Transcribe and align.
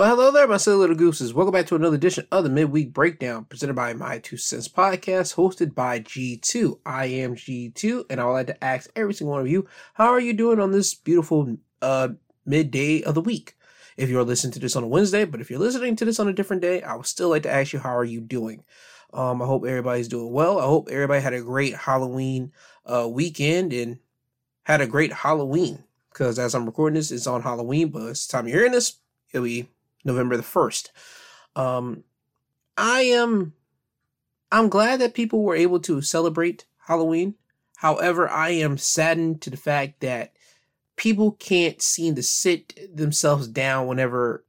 Well, 0.00 0.08
hello 0.16 0.30
there, 0.30 0.48
my 0.48 0.56
silly 0.56 0.78
little 0.78 0.96
gooses. 0.96 1.34
Welcome 1.34 1.52
back 1.52 1.66
to 1.66 1.74
another 1.74 1.96
edition 1.96 2.26
of 2.32 2.42
the 2.42 2.48
Midweek 2.48 2.94
Breakdown, 2.94 3.44
presented 3.44 3.74
by 3.74 3.92
My 3.92 4.18
Two 4.18 4.38
Cents 4.38 4.66
Podcast, 4.66 5.34
hosted 5.34 5.74
by 5.74 6.00
G2. 6.00 6.78
I 6.86 7.04
am 7.04 7.34
G2, 7.34 8.06
and 8.08 8.18
I 8.18 8.24
would 8.24 8.32
like 8.32 8.46
to 8.46 8.64
ask 8.64 8.88
every 8.96 9.12
single 9.12 9.32
one 9.32 9.42
of 9.42 9.48
you, 9.48 9.68
how 9.92 10.06
are 10.06 10.18
you 10.18 10.32
doing 10.32 10.58
on 10.58 10.72
this 10.72 10.94
beautiful 10.94 11.58
uh, 11.82 12.08
midday 12.46 13.02
of 13.02 13.14
the 13.14 13.20
week? 13.20 13.58
If 13.98 14.08
you're 14.08 14.24
listening 14.24 14.54
to 14.54 14.58
this 14.58 14.74
on 14.74 14.84
a 14.84 14.88
Wednesday, 14.88 15.26
but 15.26 15.42
if 15.42 15.50
you're 15.50 15.58
listening 15.58 15.96
to 15.96 16.06
this 16.06 16.18
on 16.18 16.28
a 16.28 16.32
different 16.32 16.62
day, 16.62 16.80
I 16.80 16.94
would 16.94 17.04
still 17.04 17.28
like 17.28 17.42
to 17.42 17.52
ask 17.52 17.74
you, 17.74 17.80
how 17.80 17.94
are 17.94 18.02
you 18.02 18.22
doing? 18.22 18.64
Um, 19.12 19.42
I 19.42 19.44
hope 19.44 19.66
everybody's 19.66 20.08
doing 20.08 20.32
well. 20.32 20.60
I 20.60 20.64
hope 20.64 20.88
everybody 20.90 21.20
had 21.20 21.34
a 21.34 21.42
great 21.42 21.74
Halloween 21.74 22.52
uh, 22.86 23.06
weekend 23.06 23.74
and 23.74 23.98
had 24.62 24.80
a 24.80 24.86
great 24.86 25.12
Halloween. 25.12 25.84
Because 26.10 26.38
as 26.38 26.54
I'm 26.54 26.64
recording 26.64 26.94
this, 26.94 27.10
it's 27.10 27.26
on 27.26 27.42
Halloween, 27.42 27.90
but 27.90 28.06
it's 28.06 28.26
time 28.26 28.48
you're 28.48 28.60
hearing 28.60 28.72
this, 28.72 28.94
it'll 29.34 29.44
be 29.44 29.68
November 30.04 30.36
the 30.36 30.42
1st. 30.42 30.88
Um, 31.56 32.04
I 32.76 33.02
am, 33.02 33.54
I'm 34.50 34.68
glad 34.68 35.00
that 35.00 35.14
people 35.14 35.42
were 35.42 35.56
able 35.56 35.80
to 35.80 36.00
celebrate 36.02 36.64
Halloween. 36.86 37.34
However, 37.76 38.28
I 38.28 38.50
am 38.50 38.78
saddened 38.78 39.40
to 39.42 39.50
the 39.50 39.56
fact 39.56 40.00
that 40.00 40.34
people 40.96 41.32
can't 41.32 41.80
seem 41.80 42.14
to 42.14 42.22
sit 42.22 42.78
themselves 42.94 43.48
down 43.48 43.86
whenever 43.86 44.44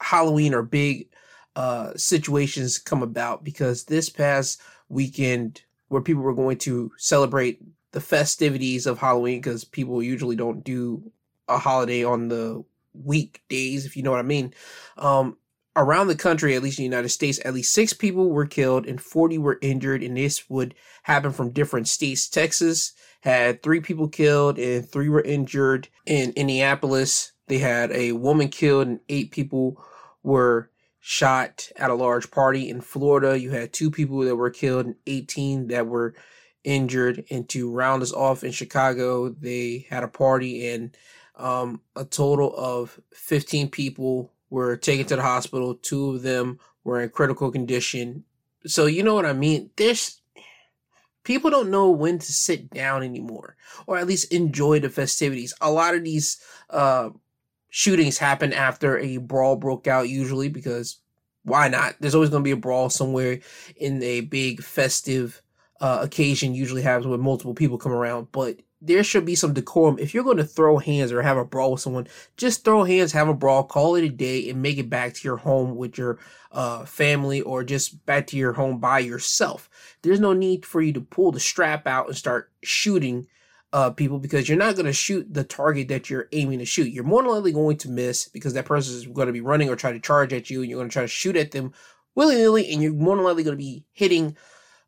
Halloween 0.00 0.54
or 0.54 0.62
big 0.62 1.08
uh, 1.56 1.92
situations 1.96 2.78
come 2.78 3.02
about 3.02 3.44
because 3.44 3.84
this 3.84 4.08
past 4.08 4.60
weekend 4.88 5.62
where 5.88 6.02
people 6.02 6.22
were 6.22 6.34
going 6.34 6.58
to 6.58 6.92
celebrate 6.98 7.60
the 7.92 8.00
festivities 8.00 8.86
of 8.86 8.98
Halloween 8.98 9.40
because 9.40 9.64
people 9.64 10.02
usually 10.02 10.36
don't 10.36 10.62
do 10.62 11.10
a 11.48 11.58
holiday 11.58 12.04
on 12.04 12.28
the 12.28 12.64
weekdays, 13.04 13.86
if 13.86 13.96
you 13.96 14.02
know 14.02 14.10
what 14.10 14.20
I 14.20 14.22
mean. 14.22 14.54
Um, 14.96 15.36
around 15.76 16.08
the 16.08 16.16
country, 16.16 16.54
at 16.54 16.62
least 16.62 16.78
in 16.78 16.82
the 16.82 16.96
United 16.96 17.08
States, 17.08 17.40
at 17.44 17.54
least 17.54 17.72
six 17.72 17.92
people 17.92 18.30
were 18.30 18.46
killed 18.46 18.86
and 18.86 19.00
40 19.00 19.38
were 19.38 19.58
injured. 19.62 20.02
And 20.02 20.16
this 20.16 20.50
would 20.50 20.74
happen 21.04 21.32
from 21.32 21.50
different 21.50 21.88
states. 21.88 22.28
Texas 22.28 22.92
had 23.20 23.62
three 23.62 23.80
people 23.80 24.08
killed 24.08 24.58
and 24.58 24.88
three 24.88 25.08
were 25.08 25.22
injured. 25.22 25.88
In 26.04 26.32
Indianapolis, 26.32 27.32
they 27.46 27.58
had 27.58 27.92
a 27.92 28.12
woman 28.12 28.48
killed 28.48 28.88
and 28.88 29.00
eight 29.08 29.30
people 29.30 29.82
were 30.22 30.70
shot 31.00 31.70
at 31.76 31.90
a 31.90 31.94
large 31.94 32.30
party. 32.30 32.68
In 32.68 32.80
Florida, 32.80 33.38
you 33.38 33.50
had 33.50 33.72
two 33.72 33.90
people 33.90 34.18
that 34.20 34.36
were 34.36 34.50
killed 34.50 34.86
and 34.86 34.96
18 35.06 35.68
that 35.68 35.86
were 35.86 36.14
injured. 36.64 37.24
And 37.30 37.48
to 37.50 37.70
round 37.70 38.02
us 38.02 38.12
off 38.12 38.42
in 38.42 38.52
Chicago, 38.52 39.28
they 39.28 39.86
had 39.88 40.02
a 40.02 40.08
party 40.08 40.68
and 40.68 40.94
um, 41.38 41.80
a 41.96 42.04
total 42.04 42.54
of 42.56 43.00
15 43.12 43.70
people 43.70 44.32
were 44.50 44.76
taken 44.76 45.06
to 45.06 45.16
the 45.16 45.22
hospital. 45.22 45.74
Two 45.74 46.10
of 46.10 46.22
them 46.22 46.58
were 46.84 47.00
in 47.00 47.10
critical 47.10 47.50
condition. 47.50 48.24
So, 48.66 48.86
you 48.86 49.02
know 49.02 49.14
what 49.14 49.26
I 49.26 49.32
mean? 49.32 49.70
There's 49.76 50.20
people 51.22 51.50
don't 51.50 51.70
know 51.70 51.90
when 51.90 52.18
to 52.18 52.32
sit 52.32 52.70
down 52.70 53.02
anymore 53.02 53.56
or 53.86 53.98
at 53.98 54.06
least 54.06 54.32
enjoy 54.32 54.80
the 54.80 54.90
festivities. 54.90 55.54
A 55.60 55.70
lot 55.70 55.94
of 55.94 56.04
these 56.04 56.42
uh, 56.70 57.10
shootings 57.70 58.18
happen 58.18 58.52
after 58.52 58.98
a 58.98 59.18
brawl 59.18 59.56
broke 59.56 59.86
out, 59.86 60.08
usually 60.08 60.48
because 60.48 60.98
why 61.44 61.68
not? 61.68 61.96
There's 62.00 62.14
always 62.14 62.30
going 62.30 62.42
to 62.42 62.48
be 62.48 62.52
a 62.52 62.56
brawl 62.56 62.90
somewhere 62.90 63.40
in 63.76 64.02
a 64.02 64.22
big 64.22 64.62
festive 64.62 65.42
uh, 65.80 66.00
occasion, 66.02 66.54
usually 66.54 66.82
happens 66.82 67.06
when 67.06 67.20
multiple 67.20 67.54
people 67.54 67.78
come 67.78 67.92
around. 67.92 68.28
But 68.32 68.60
there 68.80 69.02
should 69.02 69.24
be 69.24 69.34
some 69.34 69.54
decorum. 69.54 69.98
If 69.98 70.14
you're 70.14 70.24
going 70.24 70.36
to 70.36 70.44
throw 70.44 70.78
hands 70.78 71.10
or 71.10 71.22
have 71.22 71.36
a 71.36 71.44
brawl 71.44 71.72
with 71.72 71.80
someone, 71.80 72.06
just 72.36 72.64
throw 72.64 72.84
hands, 72.84 73.12
have 73.12 73.28
a 73.28 73.34
brawl, 73.34 73.64
call 73.64 73.96
it 73.96 74.04
a 74.04 74.08
day, 74.08 74.48
and 74.48 74.62
make 74.62 74.78
it 74.78 74.88
back 74.88 75.14
to 75.14 75.24
your 75.26 75.38
home 75.38 75.76
with 75.76 75.98
your 75.98 76.18
uh, 76.52 76.84
family 76.84 77.40
or 77.40 77.64
just 77.64 78.04
back 78.06 78.26
to 78.28 78.36
your 78.36 78.52
home 78.52 78.78
by 78.78 79.00
yourself. 79.00 79.68
There's 80.02 80.20
no 80.20 80.32
need 80.32 80.64
for 80.64 80.80
you 80.80 80.92
to 80.92 81.00
pull 81.00 81.32
the 81.32 81.40
strap 81.40 81.86
out 81.86 82.06
and 82.06 82.16
start 82.16 82.52
shooting 82.62 83.26
uh, 83.72 83.90
people 83.90 84.18
because 84.18 84.48
you're 84.48 84.56
not 84.56 84.76
going 84.76 84.86
to 84.86 84.92
shoot 84.92 85.32
the 85.32 85.44
target 85.44 85.88
that 85.88 86.08
you're 86.08 86.28
aiming 86.32 86.60
to 86.60 86.64
shoot. 86.64 86.92
You're 86.92 87.04
more 87.04 87.22
than 87.22 87.32
likely 87.32 87.52
going 87.52 87.76
to 87.78 87.90
miss 87.90 88.28
because 88.28 88.54
that 88.54 88.64
person 88.64 88.94
is 88.94 89.06
going 89.06 89.26
to 89.26 89.32
be 89.32 89.40
running 89.40 89.68
or 89.68 89.76
try 89.76 89.92
to 89.92 90.00
charge 90.00 90.32
at 90.32 90.50
you, 90.50 90.60
and 90.60 90.70
you're 90.70 90.78
going 90.78 90.88
to 90.88 90.92
try 90.92 91.02
to 91.02 91.08
shoot 91.08 91.36
at 91.36 91.50
them 91.50 91.72
willy 92.14 92.36
nilly, 92.36 92.72
and 92.72 92.82
you're 92.82 92.92
more 92.92 93.16
than 93.16 93.24
likely 93.24 93.44
going 93.44 93.56
to 93.56 93.62
be 93.62 93.84
hitting 93.92 94.36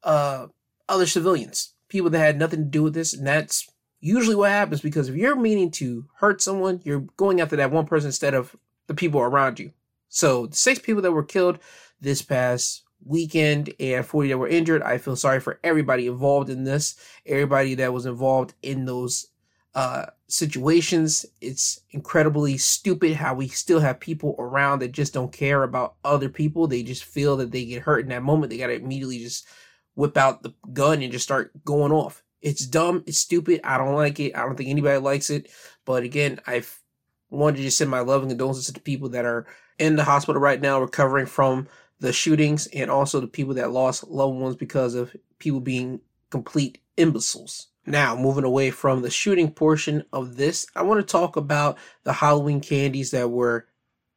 uh, 0.02 0.46
other 0.88 1.06
civilians, 1.06 1.74
people 1.88 2.10
that 2.10 2.18
had 2.18 2.38
nothing 2.38 2.60
to 2.60 2.70
do 2.70 2.82
with 2.82 2.94
this, 2.94 3.12
and 3.12 3.26
that's 3.26 3.68
usually 4.00 4.36
what 4.36 4.50
happens 4.50 4.80
because 4.80 5.08
if 5.08 5.14
you're 5.14 5.36
meaning 5.36 5.70
to 5.72 6.06
hurt 6.16 6.42
someone, 6.42 6.80
you're 6.84 7.06
going 7.16 7.40
after 7.40 7.56
that 7.56 7.70
one 7.70 7.86
person 7.86 8.08
instead 8.08 8.34
of 8.34 8.56
the 8.86 8.94
people 8.94 9.20
around 9.20 9.58
you. 9.60 9.72
So 10.08 10.46
the 10.46 10.56
six 10.56 10.78
people 10.78 11.02
that 11.02 11.12
were 11.12 11.22
killed 11.22 11.58
this 12.00 12.22
past 12.22 12.82
weekend 13.04 13.72
and 13.78 14.04
40 14.04 14.28
that 14.30 14.38
were 14.38 14.48
injured, 14.48 14.82
I 14.82 14.98
feel 14.98 15.16
sorry 15.16 15.40
for 15.40 15.60
everybody 15.62 16.06
involved 16.06 16.50
in 16.50 16.64
this, 16.64 16.96
everybody 17.26 17.74
that 17.76 17.92
was 17.92 18.06
involved 18.06 18.54
in 18.62 18.86
those 18.86 19.28
uh, 19.74 20.06
situations. 20.26 21.26
It's 21.40 21.80
incredibly 21.90 22.58
stupid 22.58 23.14
how 23.14 23.34
we 23.34 23.48
still 23.48 23.80
have 23.80 24.00
people 24.00 24.34
around 24.38 24.80
that 24.80 24.92
just 24.92 25.14
don't 25.14 25.32
care 25.32 25.62
about 25.62 25.94
other 26.04 26.28
people. 26.28 26.66
They 26.66 26.82
just 26.82 27.04
feel 27.04 27.36
that 27.36 27.52
they 27.52 27.64
get 27.64 27.82
hurt 27.82 28.00
in 28.00 28.08
that 28.08 28.22
moment. 28.22 28.50
They 28.50 28.58
got 28.58 28.68
to 28.68 28.74
immediately 28.74 29.18
just 29.18 29.46
whip 29.94 30.16
out 30.16 30.42
the 30.42 30.54
gun 30.72 31.02
and 31.02 31.12
just 31.12 31.24
start 31.24 31.52
going 31.64 31.92
off. 31.92 32.24
It's 32.42 32.66
dumb. 32.66 33.04
It's 33.06 33.18
stupid. 33.18 33.60
I 33.64 33.78
don't 33.78 33.94
like 33.94 34.18
it. 34.20 34.36
I 34.36 34.40
don't 34.40 34.56
think 34.56 34.70
anybody 34.70 34.98
likes 34.98 35.30
it. 35.30 35.50
But 35.84 36.02
again, 36.02 36.40
I've 36.46 36.80
wanted 37.28 37.62
to 37.62 37.70
send 37.70 37.90
my 37.90 38.00
love 38.00 38.22
and 38.22 38.30
condolences 38.30 38.66
to 38.66 38.72
the 38.72 38.80
people 38.80 39.08
that 39.10 39.24
are 39.24 39.46
in 39.78 39.96
the 39.96 40.04
hospital 40.04 40.40
right 40.40 40.60
now 40.60 40.80
recovering 40.80 41.26
from 41.26 41.68
the 42.00 42.12
shootings 42.12 42.66
and 42.68 42.90
also 42.90 43.20
the 43.20 43.26
people 43.26 43.54
that 43.54 43.70
lost 43.70 44.08
loved 44.08 44.36
ones 44.36 44.56
because 44.56 44.94
of 44.94 45.14
people 45.38 45.60
being 45.60 46.00
complete 46.30 46.78
imbeciles. 46.96 47.68
Now, 47.86 48.14
moving 48.14 48.44
away 48.44 48.70
from 48.70 49.02
the 49.02 49.10
shooting 49.10 49.50
portion 49.50 50.04
of 50.12 50.36
this, 50.36 50.66
I 50.76 50.82
want 50.82 51.00
to 51.00 51.12
talk 51.12 51.36
about 51.36 51.78
the 52.04 52.12
Halloween 52.12 52.60
candies 52.60 53.10
that 53.10 53.30
were 53.30 53.66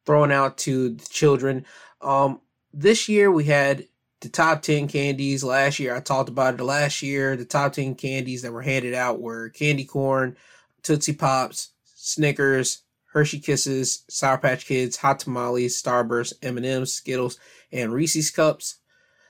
thrown 0.06 0.30
out 0.30 0.58
to 0.58 0.90
the 0.90 1.04
children. 1.08 1.64
Um, 2.00 2.40
this 2.72 3.08
year 3.08 3.30
we 3.30 3.44
had 3.44 3.86
the 4.24 4.30
top 4.30 4.62
10 4.62 4.88
candies 4.88 5.44
last 5.44 5.78
year. 5.78 5.94
I 5.94 6.00
talked 6.00 6.28
about 6.28 6.58
it 6.58 6.62
last 6.62 7.02
year. 7.02 7.36
The 7.36 7.44
top 7.44 7.74
10 7.74 7.94
candies 7.94 8.42
that 8.42 8.52
were 8.52 8.62
handed 8.62 8.94
out 8.94 9.20
were 9.20 9.50
candy 9.50 9.84
corn, 9.84 10.36
Tootsie 10.82 11.12
Pops, 11.12 11.70
Snickers, 11.84 12.82
Hershey 13.12 13.38
Kisses, 13.38 14.02
Sour 14.08 14.38
Patch 14.38 14.66
Kids, 14.66 14.96
Hot 14.96 15.20
Tamales, 15.20 15.80
Starburst, 15.80 16.32
M&M's, 16.42 16.92
Skittles, 16.92 17.38
and 17.70 17.92
Reese's 17.92 18.30
Cups. 18.30 18.78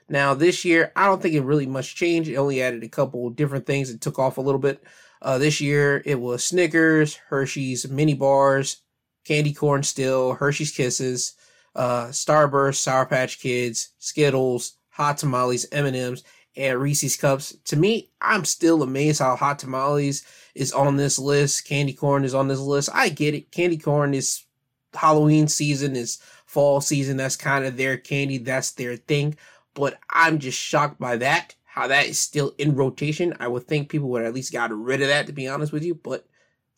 Now 0.08 0.32
this 0.32 0.64
year, 0.64 0.92
I 0.96 1.06
don't 1.06 1.20
think 1.20 1.34
it 1.34 1.42
really 1.42 1.66
much 1.66 1.94
changed. 1.96 2.30
It 2.30 2.36
only 2.36 2.62
added 2.62 2.82
a 2.82 2.88
couple 2.88 3.28
different 3.30 3.66
things 3.66 3.90
and 3.90 4.00
took 4.00 4.18
off 4.18 4.38
a 4.38 4.42
little 4.42 4.60
bit. 4.60 4.82
Uh, 5.20 5.38
this 5.38 5.60
year, 5.60 6.02
it 6.04 6.20
was 6.20 6.44
Snickers, 6.44 7.16
Hershey's 7.28 7.88
mini 7.88 8.14
bars, 8.14 8.82
candy 9.24 9.52
corn 9.52 9.82
still, 9.82 10.34
Hershey's 10.34 10.72
Kisses, 10.72 11.34
uh, 11.74 12.06
Starburst, 12.06 12.76
Sour 12.76 13.06
Patch 13.06 13.40
Kids, 13.40 13.90
Skittles, 13.98 14.76
hot 14.94 15.18
tamales, 15.18 15.66
M&Ms, 15.72 16.22
and 16.56 16.78
Reese's 16.78 17.16
cups. 17.16 17.56
To 17.64 17.76
me, 17.76 18.10
I'm 18.20 18.44
still 18.44 18.82
amazed 18.82 19.18
how 19.18 19.34
hot 19.34 19.58
tamales 19.58 20.24
is 20.54 20.72
on 20.72 20.96
this 20.96 21.18
list. 21.18 21.66
Candy 21.66 21.92
corn 21.92 22.24
is 22.24 22.34
on 22.34 22.46
this 22.46 22.60
list. 22.60 22.90
I 22.94 23.08
get 23.08 23.34
it. 23.34 23.50
Candy 23.50 23.76
corn 23.76 24.14
is 24.14 24.44
Halloween 24.92 25.48
season, 25.48 25.96
is 25.96 26.18
fall 26.46 26.80
season. 26.80 27.16
That's 27.16 27.34
kind 27.34 27.64
of 27.64 27.76
their 27.76 27.96
candy. 27.96 28.38
That's 28.38 28.70
their 28.70 28.96
thing. 28.96 29.36
But 29.74 29.98
I'm 30.10 30.38
just 30.38 30.58
shocked 30.58 31.00
by 31.00 31.16
that. 31.16 31.56
How 31.64 31.88
that 31.88 32.06
is 32.06 32.20
still 32.20 32.54
in 32.56 32.76
rotation. 32.76 33.34
I 33.40 33.48
would 33.48 33.64
think 33.64 33.88
people 33.88 34.08
would 34.10 34.24
at 34.24 34.32
least 34.32 34.52
got 34.52 34.70
rid 34.70 35.02
of 35.02 35.08
that, 35.08 35.26
to 35.26 35.32
be 35.32 35.48
honest 35.48 35.72
with 35.72 35.82
you. 35.82 35.96
But 35.96 36.24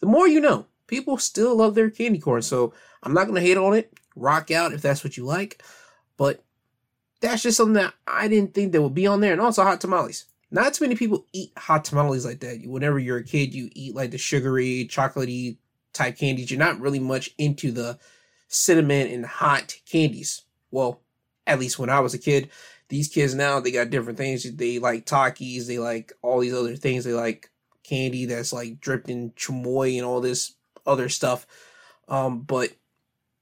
the 0.00 0.06
more 0.06 0.26
you 0.26 0.40
know, 0.40 0.64
people 0.86 1.18
still 1.18 1.54
love 1.54 1.74
their 1.74 1.90
candy 1.90 2.18
corn. 2.18 2.40
So 2.40 2.72
I'm 3.02 3.12
not 3.12 3.24
to 3.26 3.40
hate 3.42 3.58
on 3.58 3.74
it. 3.74 3.92
Rock 4.14 4.50
out 4.50 4.72
if 4.72 4.80
that's 4.80 5.04
what 5.04 5.18
you 5.18 5.26
like. 5.26 5.62
But 6.16 6.42
that's 7.20 7.42
just 7.42 7.56
something 7.56 7.74
that 7.74 7.94
I 8.06 8.28
didn't 8.28 8.54
think 8.54 8.72
that 8.72 8.82
would 8.82 8.94
be 8.94 9.06
on 9.06 9.20
there. 9.20 9.32
And 9.32 9.40
also 9.40 9.62
hot 9.62 9.80
tamales. 9.80 10.26
Not 10.50 10.74
too 10.74 10.84
many 10.84 10.94
people 10.94 11.26
eat 11.32 11.52
hot 11.56 11.84
tamales 11.84 12.24
like 12.24 12.40
that. 12.40 12.62
Whenever 12.66 12.98
you're 12.98 13.18
a 13.18 13.24
kid, 13.24 13.54
you 13.54 13.70
eat 13.74 13.94
like 13.94 14.10
the 14.10 14.18
sugary, 14.18 14.86
chocolatey 14.88 15.56
type 15.92 16.18
candies. 16.18 16.50
You're 16.50 16.58
not 16.58 16.80
really 16.80 17.00
much 17.00 17.30
into 17.38 17.72
the 17.72 17.98
cinnamon 18.48 19.08
and 19.08 19.26
hot 19.26 19.76
candies. 19.90 20.42
Well, 20.70 21.00
at 21.46 21.58
least 21.58 21.78
when 21.78 21.90
I 21.90 22.00
was 22.00 22.14
a 22.14 22.18
kid. 22.18 22.50
These 22.88 23.08
kids 23.08 23.34
now, 23.34 23.58
they 23.58 23.72
got 23.72 23.90
different 23.90 24.18
things. 24.18 24.50
They 24.54 24.78
like 24.78 25.06
Takis. 25.06 25.66
They 25.66 25.78
like 25.78 26.12
all 26.22 26.38
these 26.38 26.54
other 26.54 26.76
things. 26.76 27.04
They 27.04 27.12
like 27.12 27.50
candy 27.82 28.26
that's 28.26 28.52
like 28.52 28.80
dripped 28.80 29.08
in 29.08 29.30
chamoy 29.32 29.96
and 29.96 30.06
all 30.06 30.20
this 30.20 30.54
other 30.86 31.08
stuff. 31.08 31.46
Um, 32.08 32.42
but 32.42 32.70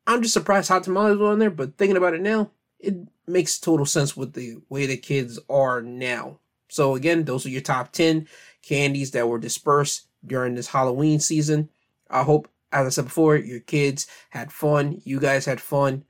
I'm 0.07 0.23
just 0.23 0.35
surprised 0.35 0.69
hot 0.69 0.85
tamales 0.85 1.19
were 1.19 1.27
on 1.31 1.39
there. 1.39 1.51
But 1.51 1.77
thinking 1.77 1.99
about 1.99 2.15
it 2.15 2.23
now, 2.23 2.51
it 2.85 3.09
makes 3.27 3.59
total 3.59 3.87
sense 3.87 4.17
with 4.17 4.35
the 4.35 4.59
way 4.69 4.87
the 4.87 4.97
kids 4.97 5.39
are 5.49 5.81
now. 5.81 6.39
So 6.69 6.95
again, 6.95 7.25
those 7.25 7.47
are 7.47 7.51
your 7.51 7.61
top 7.61 7.93
10 7.93 8.29
candies 8.63 9.13
that 9.13 9.29
were 9.29 9.39
dispersed 9.39 10.07
during 10.27 10.55
this 10.55 10.69
Halloween 10.69 11.21
season. 11.21 11.69
I 12.11 12.23
hope, 12.23 12.49
as 12.73 12.87
I 12.87 12.91
said 12.91 13.05
before, 13.05 13.37
your 13.37 13.61
kids 13.61 14.07
had 14.31 14.53
fun. 14.53 15.01
You 15.05 15.21
guys 15.21 15.45
had 15.45 15.61
fun. 15.61 16.05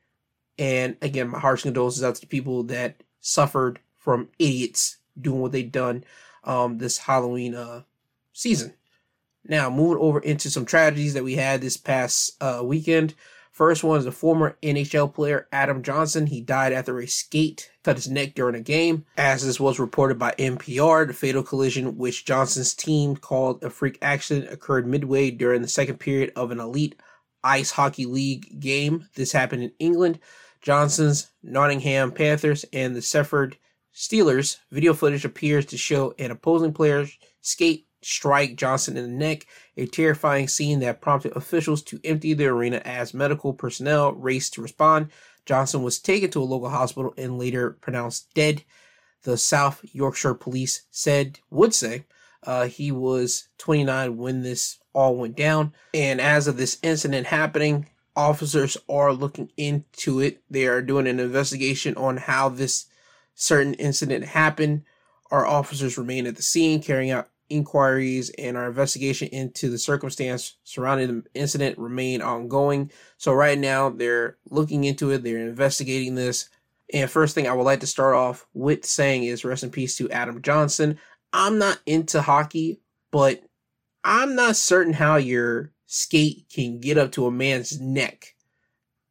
And 0.58 0.96
again, 1.02 1.28
my 1.28 1.38
heart's 1.38 1.62
condolences 1.62 2.04
out 2.04 2.14
to 2.16 2.20
the 2.20 2.26
people 2.26 2.62
that 2.64 3.02
suffered 3.20 3.80
from 3.96 4.28
idiots 4.38 4.98
doing 5.20 5.40
what 5.40 5.52
they 5.52 5.62
done 5.62 6.04
um, 6.44 6.78
this 6.78 6.98
Halloween 6.98 7.54
uh, 7.54 7.82
season. 8.32 8.74
Now, 9.46 9.68
moving 9.68 10.02
over 10.02 10.20
into 10.20 10.50
some 10.50 10.64
tragedies 10.64 11.14
that 11.14 11.24
we 11.24 11.34
had 11.34 11.60
this 11.60 11.76
past 11.76 12.42
uh, 12.42 12.62
weekend. 12.64 13.14
First 13.54 13.84
one 13.84 14.00
is 14.00 14.04
the 14.04 14.10
former 14.10 14.58
NHL 14.64 15.14
player 15.14 15.46
Adam 15.52 15.84
Johnson. 15.84 16.26
He 16.26 16.40
died 16.40 16.72
after 16.72 16.98
a 16.98 17.06
skate 17.06 17.70
cut 17.84 17.94
his 17.94 18.10
neck 18.10 18.34
during 18.34 18.56
a 18.56 18.60
game. 18.60 19.04
As 19.16 19.46
this 19.46 19.60
was 19.60 19.78
reported 19.78 20.18
by 20.18 20.34
NPR, 20.36 21.06
the 21.06 21.12
fatal 21.12 21.44
collision, 21.44 21.96
which 21.96 22.24
Johnson's 22.24 22.74
team 22.74 23.14
called 23.14 23.62
a 23.62 23.70
freak 23.70 23.96
accident, 24.02 24.52
occurred 24.52 24.88
midway 24.88 25.30
during 25.30 25.62
the 25.62 25.68
second 25.68 25.98
period 25.98 26.32
of 26.34 26.50
an 26.50 26.58
elite 26.58 27.00
ice 27.44 27.70
hockey 27.70 28.06
league 28.06 28.58
game. 28.58 29.08
This 29.14 29.30
happened 29.30 29.62
in 29.62 29.72
England. 29.78 30.18
Johnson's 30.60 31.30
Nottingham 31.40 32.10
Panthers 32.10 32.64
and 32.72 32.96
the 32.96 33.02
Sheffield 33.02 33.54
Steelers 33.94 34.56
video 34.72 34.94
footage 34.94 35.24
appears 35.24 35.64
to 35.66 35.78
show 35.78 36.12
an 36.18 36.32
opposing 36.32 36.72
player 36.72 37.06
skate 37.40 37.86
strike 38.04 38.56
Johnson 38.56 38.96
in 38.96 39.04
the 39.04 39.26
neck, 39.26 39.46
a 39.76 39.86
terrifying 39.86 40.48
scene 40.48 40.80
that 40.80 41.00
prompted 41.00 41.36
officials 41.36 41.82
to 41.84 42.00
empty 42.04 42.34
the 42.34 42.46
arena 42.46 42.82
as 42.84 43.14
medical 43.14 43.52
personnel 43.52 44.12
raced 44.12 44.54
to 44.54 44.62
respond. 44.62 45.08
Johnson 45.46 45.82
was 45.82 45.98
taken 45.98 46.30
to 46.30 46.42
a 46.42 46.44
local 46.44 46.70
hospital 46.70 47.14
and 47.16 47.38
later 47.38 47.72
pronounced 47.80 48.32
dead. 48.34 48.64
The 49.22 49.36
South 49.36 49.84
Yorkshire 49.92 50.34
police 50.34 50.82
said, 50.90 51.40
would 51.50 51.74
say, 51.74 52.04
uh, 52.42 52.66
he 52.66 52.92
was 52.92 53.48
29 53.58 54.16
when 54.16 54.42
this 54.42 54.78
all 54.92 55.16
went 55.16 55.36
down. 55.36 55.72
And 55.92 56.20
as 56.20 56.46
of 56.46 56.56
this 56.56 56.78
incident 56.82 57.26
happening, 57.26 57.88
officers 58.16 58.76
are 58.88 59.12
looking 59.12 59.50
into 59.56 60.20
it. 60.20 60.42
They 60.50 60.66
are 60.66 60.82
doing 60.82 61.06
an 61.06 61.20
investigation 61.20 61.96
on 61.96 62.18
how 62.18 62.48
this 62.48 62.86
certain 63.34 63.74
incident 63.74 64.24
happened. 64.24 64.84
Our 65.30 65.46
officers 65.46 65.98
remain 65.98 66.26
at 66.26 66.36
the 66.36 66.42
scene 66.42 66.82
carrying 66.82 67.10
out 67.10 67.28
inquiries 67.50 68.30
and 68.30 68.56
our 68.56 68.66
investigation 68.66 69.28
into 69.28 69.70
the 69.70 69.78
circumstance 69.78 70.56
surrounding 70.64 71.08
the 71.08 71.24
incident 71.34 71.78
remain 71.78 72.22
ongoing. 72.22 72.90
So 73.18 73.32
right 73.32 73.58
now 73.58 73.90
they're 73.90 74.38
looking 74.50 74.84
into 74.84 75.10
it, 75.10 75.22
they're 75.22 75.38
investigating 75.38 76.14
this. 76.14 76.48
And 76.92 77.10
first 77.10 77.34
thing 77.34 77.48
I 77.48 77.52
would 77.52 77.64
like 77.64 77.80
to 77.80 77.86
start 77.86 78.14
off 78.14 78.46
with 78.54 78.84
saying 78.84 79.24
is 79.24 79.44
rest 79.44 79.64
in 79.64 79.70
peace 79.70 79.96
to 79.96 80.10
Adam 80.10 80.42
Johnson. 80.42 80.98
I'm 81.32 81.58
not 81.58 81.80
into 81.86 82.22
hockey, 82.22 82.80
but 83.10 83.42
I'm 84.04 84.34
not 84.34 84.56
certain 84.56 84.92
how 84.92 85.16
your 85.16 85.72
skate 85.86 86.46
can 86.52 86.80
get 86.80 86.98
up 86.98 87.12
to 87.12 87.26
a 87.26 87.30
man's 87.30 87.80
neck. 87.80 88.34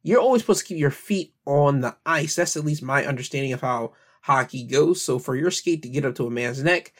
You're 0.02 0.20
always 0.20 0.42
supposed 0.42 0.60
to 0.60 0.66
keep 0.66 0.78
your 0.78 0.90
feet 0.90 1.34
on 1.46 1.80
the 1.80 1.96
ice. 2.04 2.36
That's 2.36 2.56
at 2.56 2.64
least 2.64 2.82
my 2.82 3.04
understanding 3.04 3.52
of 3.52 3.60
how 3.60 3.92
hockey 4.22 4.64
goes. 4.64 5.02
So 5.02 5.18
for 5.18 5.34
your 5.34 5.50
skate 5.50 5.82
to 5.82 5.88
get 5.88 6.04
up 6.04 6.14
to 6.16 6.26
a 6.26 6.30
man's 6.30 6.62
neck, 6.62 6.92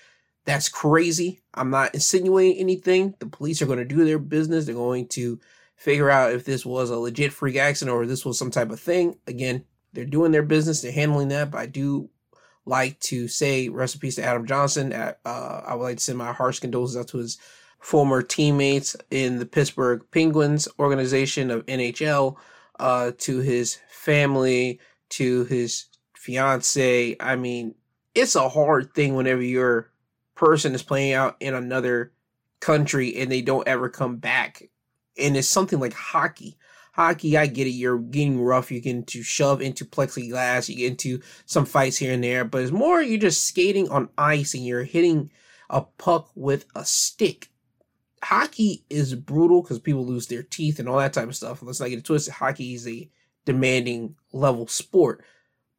that's 0.44 0.68
crazy. 0.68 1.40
I'm 1.54 1.70
not 1.70 1.94
insinuating 1.94 2.58
anything. 2.60 3.14
The 3.18 3.26
police 3.26 3.62
are 3.62 3.66
going 3.66 3.78
to 3.78 3.84
do 3.84 4.04
their 4.04 4.18
business. 4.18 4.66
They're 4.66 4.74
going 4.74 5.08
to 5.08 5.40
figure 5.76 6.10
out 6.10 6.32
if 6.32 6.44
this 6.44 6.64
was 6.66 6.90
a 6.90 6.96
legit 6.96 7.32
freak 7.32 7.56
accident 7.56 7.96
or 7.96 8.06
this 8.06 8.24
was 8.24 8.38
some 8.38 8.50
type 8.50 8.70
of 8.70 8.80
thing. 8.80 9.16
Again, 9.26 9.64
they're 9.92 10.04
doing 10.04 10.32
their 10.32 10.42
business. 10.42 10.82
They're 10.82 10.92
handling 10.92 11.28
that. 11.28 11.50
But 11.50 11.58
I 11.58 11.66
do 11.66 12.10
like 12.66 12.98
to 13.00 13.28
say 13.28 13.68
recipes 13.68 14.16
to 14.16 14.24
Adam 14.24 14.46
Johnson. 14.46 14.92
Uh, 14.92 15.14
I 15.24 15.74
would 15.74 15.84
like 15.84 15.96
to 15.98 16.02
send 16.02 16.18
my 16.18 16.32
harsh 16.32 16.60
condolences 16.60 16.96
out 16.96 17.08
to 17.08 17.18
his 17.18 17.38
former 17.78 18.22
teammates 18.22 18.96
in 19.10 19.38
the 19.38 19.46
Pittsburgh 19.46 20.02
Penguins 20.10 20.68
organization 20.78 21.50
of 21.50 21.66
NHL, 21.66 22.36
uh, 22.80 23.12
to 23.18 23.38
his 23.40 23.78
family, 23.88 24.80
to 25.10 25.44
his 25.44 25.86
fiance. 26.14 27.16
I 27.20 27.36
mean, 27.36 27.74
it's 28.14 28.36
a 28.36 28.48
hard 28.48 28.94
thing 28.94 29.14
whenever 29.14 29.42
your 29.42 29.90
person 30.34 30.74
is 30.74 30.82
playing 30.82 31.12
out 31.12 31.36
in 31.40 31.54
another 31.54 32.12
country 32.60 33.16
and 33.16 33.30
they 33.30 33.42
don't 33.42 33.68
ever 33.68 33.88
come 33.88 34.16
back. 34.16 34.68
And 35.18 35.36
it's 35.36 35.48
something 35.48 35.78
like 35.78 35.92
hockey. 35.92 36.56
Hockey, 36.92 37.36
I 37.36 37.46
get 37.46 37.66
it. 37.66 37.70
You're 37.70 37.98
getting 37.98 38.40
rough. 38.40 38.70
You 38.70 38.80
get 38.80 38.94
into 38.94 39.22
shove 39.22 39.60
into 39.60 39.84
plexiglass. 39.84 40.68
You 40.68 40.76
get 40.76 40.90
into 40.92 41.20
some 41.44 41.66
fights 41.66 41.96
here 41.96 42.12
and 42.12 42.22
there, 42.22 42.44
but 42.44 42.62
it's 42.62 42.72
more 42.72 43.02
you're 43.02 43.18
just 43.18 43.44
skating 43.44 43.88
on 43.90 44.08
ice 44.16 44.54
and 44.54 44.64
you're 44.64 44.84
hitting 44.84 45.30
a 45.70 45.82
puck 45.82 46.30
with 46.34 46.66
a 46.74 46.84
stick. 46.84 47.48
Hockey 48.22 48.84
is 48.88 49.14
brutal 49.14 49.62
because 49.62 49.78
people 49.78 50.06
lose 50.06 50.28
their 50.28 50.42
teeth 50.42 50.78
and 50.78 50.88
all 50.88 50.98
that 50.98 51.12
type 51.12 51.28
of 51.28 51.36
stuff. 51.36 51.62
Let's 51.62 51.80
not 51.80 51.90
get 51.90 51.98
it 51.98 52.04
twisted. 52.04 52.34
Hockey 52.34 52.74
is 52.74 52.88
a 52.88 53.10
demanding 53.44 54.16
level 54.32 54.66
sport. 54.66 55.24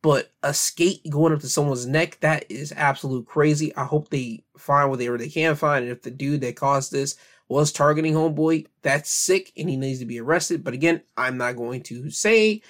But 0.06 0.32
a 0.44 0.54
skate 0.54 1.02
going 1.10 1.34
up 1.34 1.40
to 1.40 1.50
someone's 1.50 1.88
neck, 1.88 2.20
that 2.20 2.46
is 2.48 2.72
absolute 2.78 3.26
crazy. 3.26 3.76
I 3.76 3.86
hope 3.86 4.10
they 4.10 4.44
find 4.56 4.92
whatever 4.92 5.18
they 5.18 5.30
can 5.30 5.56
find. 5.56 5.82
And 5.84 5.92
if 5.92 6.04
the 6.04 6.12
dude 6.12 6.42
that 6.42 6.56
caused 6.56 6.92
this 6.92 7.16
was 7.50 7.72
targeting 7.72 8.14
Homeboy, 8.14 8.68
that's 8.84 9.10
sick 9.10 9.52
and 9.58 9.68
he 9.68 9.78
needs 9.78 9.98
to 10.02 10.06
be 10.06 10.20
arrested. 10.20 10.64
But 10.64 10.76
again, 10.76 11.02
I'm 11.18 11.38
not 11.40 11.56
going 11.56 11.82
to 11.86 12.12
say 12.12 12.62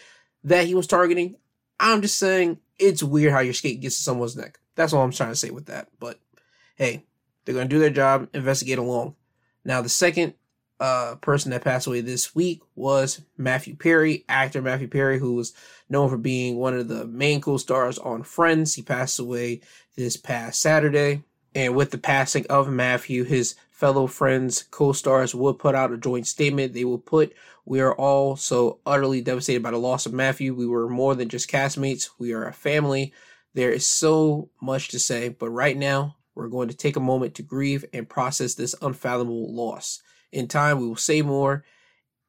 that 0.45 0.65
he 0.65 0.75
was 0.75 0.87
targeting. 0.87 1.35
I'm 1.77 2.01
just 2.01 2.17
saying 2.17 2.59
it's 2.79 3.03
weird 3.03 3.33
how 3.33 3.41
your 3.41 3.53
skate 3.53 3.81
gets 3.81 3.97
to 3.97 4.03
someone's 4.03 4.37
neck. 4.37 4.57
That's 4.75 4.93
all 4.93 5.03
I'm 5.03 5.11
trying 5.11 5.31
to 5.31 5.35
say 5.35 5.49
with 5.49 5.65
that. 5.65 5.89
But 5.99 6.21
hey, 6.77 7.03
they're 7.43 7.53
going 7.53 7.67
to 7.67 7.75
do 7.75 7.81
their 7.81 7.89
job, 7.89 8.29
investigate 8.33 8.79
along. 8.79 9.17
Now, 9.65 9.81
the 9.81 9.89
second 9.89 10.35
uh, 10.79 11.15
person 11.15 11.51
that 11.51 11.63
passed 11.63 11.87
away 11.87 12.01
this 12.01 12.35
week 12.35 12.61
was 12.75 13.21
Matthew 13.37 13.75
Perry, 13.75 14.25
actor 14.27 14.61
Matthew 14.61 14.87
Perry, 14.87 15.19
who 15.19 15.33
was 15.33 15.53
known 15.89 16.09
for 16.09 16.17
being 16.17 16.57
one 16.57 16.73
of 16.73 16.87
the 16.87 17.05
main 17.05 17.41
co-stars 17.41 17.97
on 17.97 18.23
Friends. 18.23 18.75
He 18.75 18.81
passed 18.81 19.19
away 19.19 19.61
this 19.95 20.17
past 20.17 20.61
Saturday. 20.61 21.23
And 21.53 21.73
with 21.75 21.91
the 21.91 21.97
passing 21.97 22.45
of 22.49 22.67
Matthew, 22.69 23.23
his 23.23 23.55
fellow 23.71 24.07
Friends 24.07 24.63
co-stars 24.71 25.33
would 25.33 25.59
put 25.59 25.75
out 25.75 25.93
a 25.93 25.97
joint 25.97 26.27
statement. 26.27 26.73
They 26.73 26.83
will 26.83 26.97
put, 26.97 27.33
we 27.65 27.79
are 27.79 27.93
all 27.93 28.35
so 28.35 28.79
utterly 28.85 29.21
devastated 29.21 29.63
by 29.63 29.71
the 29.71 29.77
loss 29.77 30.05
of 30.05 30.13
Matthew. 30.13 30.53
We 30.53 30.67
were 30.67 30.89
more 30.89 31.15
than 31.15 31.29
just 31.29 31.49
castmates. 31.49 32.09
We 32.19 32.33
are 32.33 32.45
a 32.45 32.53
family. 32.53 33.13
There 33.53 33.71
is 33.71 33.87
so 33.87 34.49
much 34.61 34.89
to 34.89 34.99
say, 34.99 35.29
but 35.29 35.49
right 35.49 35.77
now 35.77 36.17
we're 36.35 36.49
going 36.49 36.67
to 36.67 36.75
take 36.75 36.97
a 36.97 37.01
moment 37.01 37.35
to 37.35 37.41
grieve 37.41 37.85
and 37.93 38.09
process 38.09 38.55
this 38.55 38.75
unfathomable 38.81 39.53
loss. 39.53 40.01
In 40.35 40.49
time, 40.49 40.81
we 40.81 40.87
will 40.87 40.97
say 40.97 41.21
more 41.21 41.63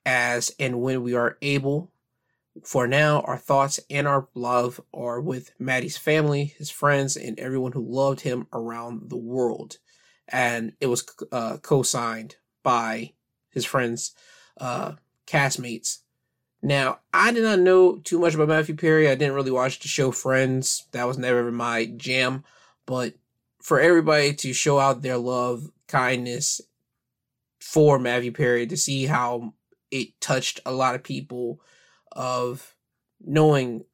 as 0.06 0.54
and 0.60 0.80
when 0.80 1.02
we 1.02 1.14
are 1.14 1.36
able. 1.42 1.90
For 2.64 2.86
now, 2.86 3.20
our 3.22 3.36
thoughts 3.36 3.80
and 3.90 4.06
our 4.06 4.28
love 4.32 4.80
are 4.94 5.20
with 5.20 5.50
Matty's 5.58 5.96
family, 5.96 6.54
his 6.56 6.70
friends, 6.70 7.16
and 7.16 7.36
everyone 7.36 7.72
who 7.72 7.84
loved 7.84 8.20
him 8.20 8.46
around 8.52 9.10
the 9.10 9.16
world. 9.16 9.78
And 10.28 10.74
it 10.80 10.86
was 10.86 11.04
uh, 11.32 11.56
co 11.56 11.82
signed 11.82 12.36
by 12.62 13.12
his 13.50 13.64
friends, 13.64 14.14
uh, 14.60 14.92
castmates. 15.26 15.98
Now, 16.62 17.00
I 17.12 17.32
did 17.32 17.42
not 17.42 17.58
know 17.58 17.96
too 17.96 18.20
much 18.20 18.34
about 18.34 18.48
Matthew 18.48 18.76
Perry. 18.76 19.08
I 19.08 19.16
didn't 19.16 19.34
really 19.34 19.50
watch 19.50 19.80
the 19.80 19.88
show 19.88 20.12
Friends. 20.12 20.86
That 20.92 21.08
was 21.08 21.18
never 21.18 21.50
my 21.50 21.86
jam. 21.86 22.44
But 22.86 23.14
for 23.60 23.80
everybody 23.80 24.32
to 24.32 24.52
show 24.52 24.78
out 24.78 25.02
their 25.02 25.18
love, 25.18 25.72
kindness, 25.88 26.60
for 27.66 27.98
Matthew 27.98 28.30
Perry 28.30 28.64
to 28.68 28.76
see 28.76 29.06
how 29.06 29.52
it 29.90 30.20
touched 30.20 30.60
a 30.64 30.70
lot 30.70 30.94
of 30.94 31.02
people 31.02 31.60
of 32.12 32.76
knowing 33.20 33.84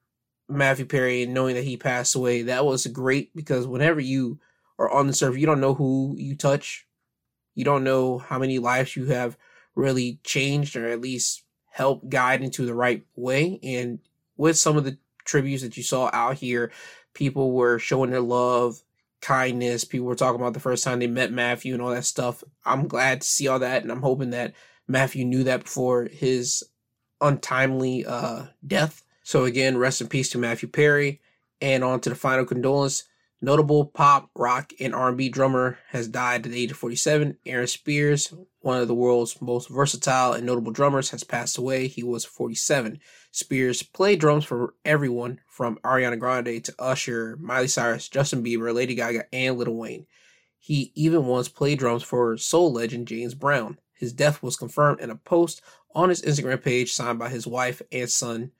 Matthew 0.46 0.84
Perry 0.84 1.22
and 1.22 1.32
knowing 1.32 1.54
that 1.54 1.64
he 1.64 1.78
passed 1.78 2.14
away. 2.14 2.42
That 2.42 2.66
was 2.66 2.86
great 2.88 3.34
because 3.34 3.66
whenever 3.66 3.98
you 3.98 4.38
are 4.78 4.90
on 4.90 5.06
the 5.06 5.14
surf, 5.14 5.38
you 5.38 5.46
don't 5.46 5.60
know 5.60 5.72
who 5.72 6.14
you 6.18 6.36
touch. 6.36 6.86
You 7.54 7.64
don't 7.64 7.82
know 7.82 8.18
how 8.18 8.38
many 8.38 8.58
lives 8.58 8.94
you 8.94 9.06
have 9.06 9.38
really 9.74 10.20
changed 10.22 10.76
or 10.76 10.86
at 10.86 11.00
least 11.00 11.42
helped 11.70 12.10
guide 12.10 12.42
into 12.42 12.66
the 12.66 12.74
right 12.74 13.06
way. 13.16 13.58
And 13.62 14.00
with 14.36 14.58
some 14.58 14.76
of 14.76 14.84
the 14.84 14.98
tributes 15.24 15.62
that 15.62 15.78
you 15.78 15.82
saw 15.82 16.10
out 16.12 16.36
here, 16.36 16.70
people 17.14 17.52
were 17.52 17.78
showing 17.78 18.10
their 18.10 18.20
love, 18.20 18.82
kindness. 19.22 19.84
People 19.84 20.06
were 20.06 20.14
talking 20.14 20.40
about 20.40 20.52
the 20.52 20.60
first 20.60 20.84
time 20.84 20.98
they 20.98 21.06
met 21.06 21.32
Matthew 21.32 21.72
and 21.72 21.82
all 21.82 21.90
that 21.90 22.04
stuff. 22.04 22.44
I'm 22.66 22.86
glad 22.86 23.22
to 23.22 23.26
see 23.26 23.48
all 23.48 23.60
that, 23.60 23.82
and 23.82 23.90
I'm 23.90 24.02
hoping 24.02 24.30
that 24.30 24.52
Matthew 24.86 25.24
knew 25.24 25.44
that 25.44 25.64
before 25.64 26.04
his 26.04 26.62
untimely 27.20 28.04
uh, 28.04 28.46
death. 28.66 29.02
So 29.22 29.44
again, 29.44 29.78
rest 29.78 30.00
in 30.00 30.08
peace 30.08 30.28
to 30.30 30.38
Matthew 30.38 30.68
Perry. 30.68 31.20
And 31.60 31.84
on 31.84 32.00
to 32.00 32.10
the 32.10 32.16
final 32.16 32.44
condolence. 32.44 33.04
Notable 33.44 33.86
pop, 33.86 34.30
rock, 34.36 34.72
and 34.78 34.94
R&B 34.94 35.28
drummer 35.28 35.76
has 35.88 36.06
died 36.06 36.46
at 36.46 36.52
the 36.52 36.62
age 36.62 36.70
of 36.70 36.76
47. 36.76 37.38
Aaron 37.44 37.66
Spears, 37.66 38.32
one 38.60 38.80
of 38.80 38.86
the 38.86 38.94
world's 38.94 39.42
most 39.42 39.68
versatile 39.68 40.32
and 40.32 40.46
notable 40.46 40.70
drummers, 40.70 41.10
has 41.10 41.24
passed 41.24 41.58
away. 41.58 41.88
He 41.88 42.04
was 42.04 42.24
47. 42.24 43.00
Spears 43.32 43.82
played 43.82 44.20
drums 44.20 44.44
for 44.44 44.74
everyone 44.84 45.40
from 45.48 45.80
Ariana 45.82 46.20
Grande 46.20 46.64
to 46.64 46.74
Usher, 46.78 47.36
Miley 47.40 47.66
Cyrus, 47.66 48.08
Justin 48.08 48.44
Bieber, 48.44 48.72
Lady 48.72 48.94
Gaga, 48.94 49.24
and 49.34 49.58
Lil 49.58 49.74
Wayne. 49.74 50.06
He 50.60 50.92
even 50.94 51.26
once 51.26 51.48
played 51.48 51.80
drums 51.80 52.04
for 52.04 52.36
soul 52.36 52.72
legend 52.72 53.08
James 53.08 53.34
Brown. 53.34 53.78
His 53.92 54.12
death 54.12 54.40
was 54.40 54.56
confirmed 54.56 55.00
in 55.00 55.10
a 55.10 55.16
post 55.16 55.62
on 55.96 56.10
his 56.10 56.22
Instagram 56.22 56.62
page 56.62 56.92
signed 56.92 57.18
by 57.18 57.28
his 57.28 57.48
wife 57.48 57.82
and 57.90 58.08
son 58.08 58.52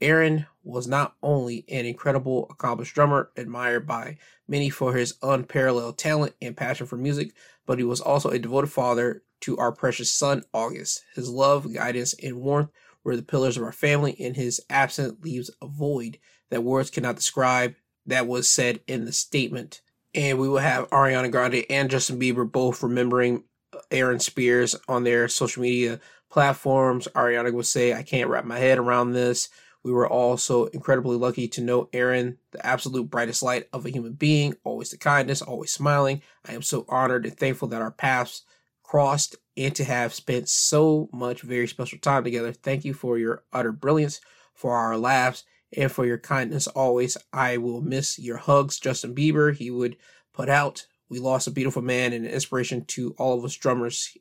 Aaron 0.00 0.46
was 0.62 0.86
not 0.86 1.14
only 1.22 1.64
an 1.68 1.86
incredible, 1.86 2.46
accomplished 2.50 2.94
drummer, 2.94 3.30
admired 3.36 3.86
by 3.86 4.18
many 4.46 4.70
for 4.70 4.94
his 4.94 5.14
unparalleled 5.22 5.98
talent 5.98 6.34
and 6.40 6.56
passion 6.56 6.86
for 6.86 6.96
music, 6.96 7.32
but 7.66 7.78
he 7.78 7.84
was 7.84 8.00
also 8.00 8.30
a 8.30 8.38
devoted 8.38 8.70
father 8.70 9.22
to 9.40 9.56
our 9.58 9.72
precious 9.72 10.10
son, 10.10 10.42
August. 10.52 11.04
His 11.14 11.28
love, 11.28 11.72
guidance, 11.72 12.14
and 12.22 12.40
warmth 12.40 12.70
were 13.04 13.16
the 13.16 13.22
pillars 13.22 13.56
of 13.56 13.62
our 13.62 13.72
family, 13.72 14.16
and 14.20 14.36
his 14.36 14.60
absence 14.68 15.22
leaves 15.22 15.50
a 15.62 15.66
void 15.66 16.18
that 16.50 16.64
words 16.64 16.90
cannot 16.90 17.16
describe. 17.16 17.74
That 18.06 18.26
was 18.26 18.48
said 18.48 18.80
in 18.86 19.04
the 19.04 19.12
statement. 19.12 19.82
And 20.14 20.38
we 20.38 20.48
will 20.48 20.58
have 20.58 20.88
Ariana 20.90 21.30
Grande 21.30 21.64
and 21.68 21.90
Justin 21.90 22.18
Bieber 22.18 22.50
both 22.50 22.82
remembering 22.82 23.44
uh, 23.74 23.80
Aaron 23.90 24.18
Spears 24.18 24.74
on 24.88 25.04
their 25.04 25.28
social 25.28 25.62
media 25.62 26.00
platforms. 26.30 27.06
Ariana 27.14 27.52
would 27.52 27.66
say, 27.66 27.92
I 27.92 28.02
can't 28.02 28.30
wrap 28.30 28.46
my 28.46 28.58
head 28.58 28.78
around 28.78 29.12
this. 29.12 29.50
We 29.84 29.92
were 29.92 30.08
also 30.08 30.66
incredibly 30.66 31.16
lucky 31.16 31.48
to 31.48 31.60
know 31.60 31.88
Aaron, 31.92 32.38
the 32.50 32.64
absolute 32.66 33.10
brightest 33.10 33.42
light 33.42 33.68
of 33.72 33.86
a 33.86 33.90
human 33.90 34.14
being, 34.14 34.54
always 34.64 34.90
the 34.90 34.98
kindness, 34.98 35.40
always 35.40 35.72
smiling. 35.72 36.22
I 36.46 36.54
am 36.54 36.62
so 36.62 36.84
honored 36.88 37.24
and 37.26 37.36
thankful 37.36 37.68
that 37.68 37.82
our 37.82 37.92
paths 37.92 38.42
crossed 38.82 39.36
and 39.56 39.74
to 39.76 39.84
have 39.84 40.14
spent 40.14 40.48
so 40.48 41.08
much 41.12 41.42
very 41.42 41.68
special 41.68 41.98
time 41.98 42.24
together. 42.24 42.52
Thank 42.52 42.84
you 42.84 42.94
for 42.94 43.18
your 43.18 43.44
utter 43.52 43.72
brilliance, 43.72 44.20
for 44.54 44.74
our 44.74 44.96
laughs, 44.96 45.44
and 45.76 45.92
for 45.92 46.06
your 46.06 46.18
kindness 46.18 46.66
always. 46.68 47.16
I 47.32 47.58
will 47.58 47.82
miss 47.82 48.18
your 48.18 48.38
hugs, 48.38 48.78
Justin 48.80 49.14
Bieber. 49.14 49.54
He 49.54 49.70
would 49.70 49.96
put 50.32 50.48
out. 50.48 50.86
We 51.08 51.18
lost 51.18 51.46
a 51.46 51.52
beautiful 51.52 51.82
man 51.82 52.12
and 52.12 52.24
an 52.24 52.30
inspiration 52.30 52.84
to 52.86 53.14
all 53.18 53.38
of 53.38 53.44
us 53.44 53.54
drummers. 53.54 54.16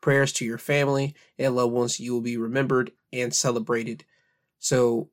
Prayers 0.00 0.32
to 0.34 0.44
your 0.44 0.58
family 0.58 1.14
and 1.38 1.56
loved 1.56 1.72
ones. 1.72 2.00
You 2.00 2.14
will 2.14 2.20
be 2.20 2.36
remembered 2.36 2.92
and 3.12 3.34
celebrated. 3.34 4.04
So, 4.58 5.10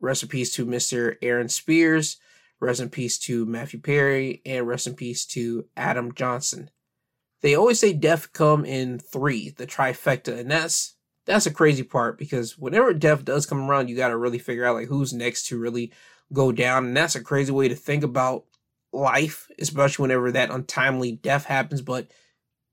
rest 0.00 0.22
in 0.22 0.28
peace 0.28 0.52
to 0.54 0.66
Mr. 0.66 1.16
Aaron 1.22 1.48
Spears. 1.48 2.18
Rest 2.60 2.80
in 2.80 2.90
peace 2.90 3.18
to 3.20 3.44
Matthew 3.44 3.80
Perry, 3.80 4.40
and 4.46 4.68
rest 4.68 4.86
in 4.86 4.94
peace 4.94 5.26
to 5.26 5.66
Adam 5.76 6.14
Johnson. 6.14 6.70
They 7.40 7.56
always 7.56 7.80
say 7.80 7.92
death 7.92 8.32
come 8.32 8.64
in 8.64 9.00
three, 9.00 9.50
the 9.50 9.66
trifecta, 9.66 10.38
and 10.38 10.48
that's 10.48 10.94
that's 11.26 11.46
a 11.46 11.52
crazy 11.52 11.82
part 11.82 12.18
because 12.18 12.56
whenever 12.56 12.92
death 12.94 13.24
does 13.24 13.46
come 13.46 13.68
around, 13.68 13.88
you 13.88 13.96
got 13.96 14.08
to 14.08 14.16
really 14.16 14.38
figure 14.38 14.64
out 14.64 14.76
like 14.76 14.88
who's 14.88 15.12
next 15.12 15.46
to 15.48 15.58
really 15.58 15.92
go 16.32 16.52
down, 16.52 16.86
and 16.86 16.96
that's 16.96 17.16
a 17.16 17.20
crazy 17.22 17.52
way 17.52 17.68
to 17.68 17.74
think 17.74 18.04
about 18.04 18.44
life, 18.92 19.48
especially 19.58 20.04
whenever 20.04 20.30
that 20.30 20.50
untimely 20.50 21.12
death 21.12 21.46
happens. 21.46 21.82
But 21.82 22.12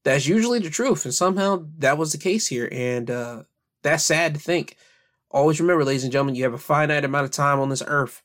that's 0.04 0.28
usually 0.28 0.60
the 0.60 0.70
truth, 0.70 1.06
and 1.06 1.14
somehow 1.14 1.66
that 1.80 1.98
was 1.98 2.12
the 2.12 2.18
case 2.20 2.48
here, 2.48 2.70
and 2.72 3.10
uh, 3.10 3.44
that's 3.82 4.04
sad 4.04 4.36
to 4.36 4.40
think. 4.40 4.76
Always 5.32 5.60
remember, 5.60 5.86
ladies 5.86 6.04
and 6.04 6.12
gentlemen, 6.12 6.36
you 6.36 6.44
have 6.44 6.54
a 6.54 6.58
finite 6.58 7.06
amount 7.06 7.26
of 7.26 7.32
time 7.32 7.60
on 7.60 7.70
this 7.70 7.84
earth. 7.86 8.24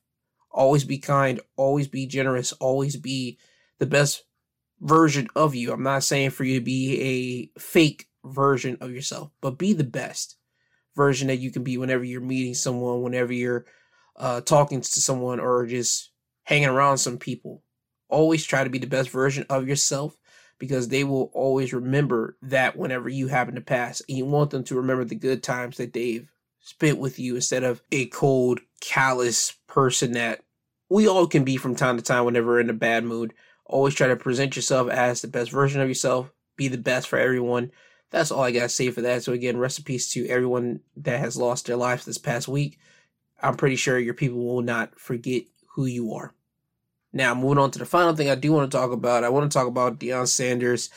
Always 0.50 0.84
be 0.84 0.98
kind, 0.98 1.40
always 1.56 1.86
be 1.86 2.06
generous, 2.06 2.52
always 2.52 2.96
be 2.96 3.38
the 3.78 3.86
best 3.86 4.24
version 4.80 5.28
of 5.36 5.54
you. 5.54 5.72
I'm 5.72 5.82
not 5.82 6.04
saying 6.04 6.30
for 6.30 6.44
you 6.44 6.58
to 6.58 6.64
be 6.64 7.50
a 7.56 7.60
fake 7.60 8.08
version 8.24 8.78
of 8.80 8.90
yourself, 8.90 9.32
but 9.42 9.58
be 9.58 9.74
the 9.74 9.84
best 9.84 10.36
version 10.96 11.28
that 11.28 11.38
you 11.38 11.50
can 11.50 11.62
be 11.62 11.76
whenever 11.76 12.04
you're 12.04 12.20
meeting 12.20 12.54
someone, 12.54 13.02
whenever 13.02 13.32
you're 13.32 13.66
uh, 14.16 14.40
talking 14.40 14.80
to 14.80 15.00
someone, 15.00 15.40
or 15.40 15.66
just 15.66 16.10
hanging 16.44 16.68
around 16.68 16.98
some 16.98 17.18
people. 17.18 17.62
Always 18.08 18.44
try 18.44 18.64
to 18.64 18.70
be 18.70 18.78
the 18.78 18.86
best 18.86 19.10
version 19.10 19.44
of 19.50 19.68
yourself 19.68 20.16
because 20.58 20.88
they 20.88 21.04
will 21.04 21.30
always 21.34 21.74
remember 21.74 22.38
that 22.42 22.76
whenever 22.76 23.08
you 23.08 23.26
happen 23.26 23.56
to 23.56 23.60
pass. 23.60 24.00
And 24.08 24.16
you 24.16 24.24
want 24.24 24.50
them 24.50 24.64
to 24.64 24.76
remember 24.76 25.04
the 25.04 25.16
good 25.16 25.42
times 25.42 25.76
that 25.76 25.92
they've 25.92 26.30
spent 26.64 26.98
with 26.98 27.18
you 27.18 27.36
instead 27.36 27.62
of 27.62 27.82
a 27.92 28.06
cold, 28.06 28.58
callous 28.80 29.52
person 29.66 30.12
that 30.12 30.40
we 30.88 31.06
all 31.06 31.26
can 31.26 31.44
be 31.44 31.58
from 31.58 31.76
time 31.76 31.96
to 31.98 32.02
time 32.02 32.24
whenever 32.24 32.48
we're 32.48 32.60
in 32.60 32.70
a 32.70 32.74
bad 32.74 33.04
mood. 33.04 33.34
Always 33.66 33.94
try 33.94 34.08
to 34.08 34.16
present 34.16 34.56
yourself 34.56 34.88
as 34.88 35.20
the 35.20 35.28
best 35.28 35.50
version 35.50 35.80
of 35.82 35.88
yourself. 35.88 36.32
Be 36.56 36.68
the 36.68 36.78
best 36.78 37.08
for 37.08 37.18
everyone. 37.18 37.70
That's 38.10 38.30
all 38.30 38.42
I 38.42 38.50
gotta 38.50 38.68
say 38.70 38.90
for 38.90 39.02
that. 39.02 39.22
So 39.22 39.32
again, 39.32 39.58
rest 39.58 39.78
in 39.78 39.84
peace 39.84 40.10
to 40.12 40.26
everyone 40.26 40.80
that 40.96 41.20
has 41.20 41.36
lost 41.36 41.66
their 41.66 41.76
lives 41.76 42.06
this 42.06 42.18
past 42.18 42.48
week. 42.48 42.78
I'm 43.42 43.56
pretty 43.56 43.76
sure 43.76 43.98
your 43.98 44.14
people 44.14 44.42
will 44.42 44.62
not 44.62 44.98
forget 44.98 45.42
who 45.72 45.84
you 45.84 46.14
are. 46.14 46.32
Now, 47.12 47.34
moving 47.34 47.58
on 47.58 47.72
to 47.72 47.78
the 47.78 47.86
final 47.86 48.16
thing 48.16 48.30
I 48.30 48.36
do 48.36 48.52
want 48.52 48.70
to 48.70 48.76
talk 48.76 48.90
about. 48.90 49.22
I 49.22 49.28
want 49.28 49.50
to 49.50 49.54
talk 49.58 49.68
about 49.68 49.98
Deion 49.98 50.26
Sanders 50.28 50.90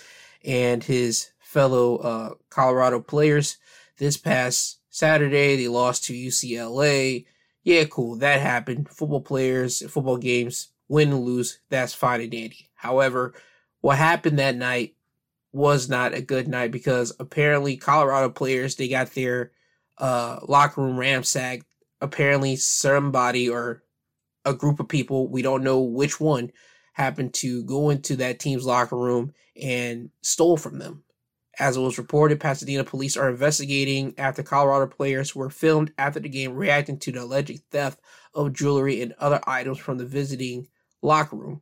and 0.46 0.84
his 0.84 1.32
fellow 1.40 1.98
uh, 1.98 2.34
Colorado 2.50 3.02
players. 3.02 3.58
This 3.98 4.16
past 4.16 4.78
Saturday, 4.98 5.56
they 5.56 5.68
lost 5.68 6.06
to 6.06 6.14
UCLA. 6.14 7.28
Yeah, 7.64 7.84
cool. 7.84 8.16
That 8.16 8.42
happened. 8.42 8.90
Football 8.90 9.22
players, 9.22 9.88
football 9.92 10.18
games, 10.18 10.70
win 10.88 11.12
and 11.12 11.24
lose, 11.24 11.60
that's 11.70 11.94
fine 11.94 12.22
and 12.22 12.32
dandy. 12.32 12.72
However, 12.74 13.36
what 13.82 14.00
happened 14.00 14.40
that 14.40 14.56
night 14.56 14.96
was 15.52 15.88
not 15.88 16.16
a 16.16 16.22
good 16.24 16.48
night 16.48 16.72
because 16.72 17.16
apparently 17.20 17.78
Colorado 17.78 18.30
players, 18.30 18.76
they 18.76 18.88
got 18.88 19.12
their 19.12 19.52
uh, 20.00 20.40
locker 20.48 20.82
room 20.82 20.98
ransacked. 20.98 21.68
Apparently 22.02 22.56
somebody 22.56 23.48
or 23.48 23.84
a 24.46 24.54
group 24.56 24.80
of 24.80 24.88
people, 24.88 25.28
we 25.28 25.44
don't 25.44 25.64
know 25.64 25.80
which 25.80 26.20
one, 26.20 26.52
happened 26.94 27.36
to 27.36 27.64
go 27.66 27.92
into 27.92 28.16
that 28.16 28.40
team's 28.40 28.66
locker 28.66 28.98
room 28.98 29.32
and 29.62 30.10
stole 30.24 30.58
from 30.58 30.80
them. 30.80 31.04
As 31.60 31.76
it 31.76 31.80
was 31.80 31.98
reported, 31.98 32.40
Pasadena 32.40 32.84
police 32.84 33.18
are 33.18 33.30
investigating 33.30 34.14
after 34.18 34.44
Colorado 34.44 34.86
players 34.86 35.36
were 35.36 35.50
filmed 35.50 35.92
after 35.98 36.20
the 36.20 36.30
game 36.30 36.54
reacting 36.54 37.00
to 37.00 37.12
the 37.12 37.24
alleged 37.24 37.62
theft 37.72 38.00
of 38.34 38.54
jewelry 38.54 39.02
and 39.02 39.14
other 39.14 39.40
items 39.48 39.80
from 39.80 39.98
the 39.98 40.06
visiting 40.06 40.68
locker 41.02 41.36
room. 41.36 41.62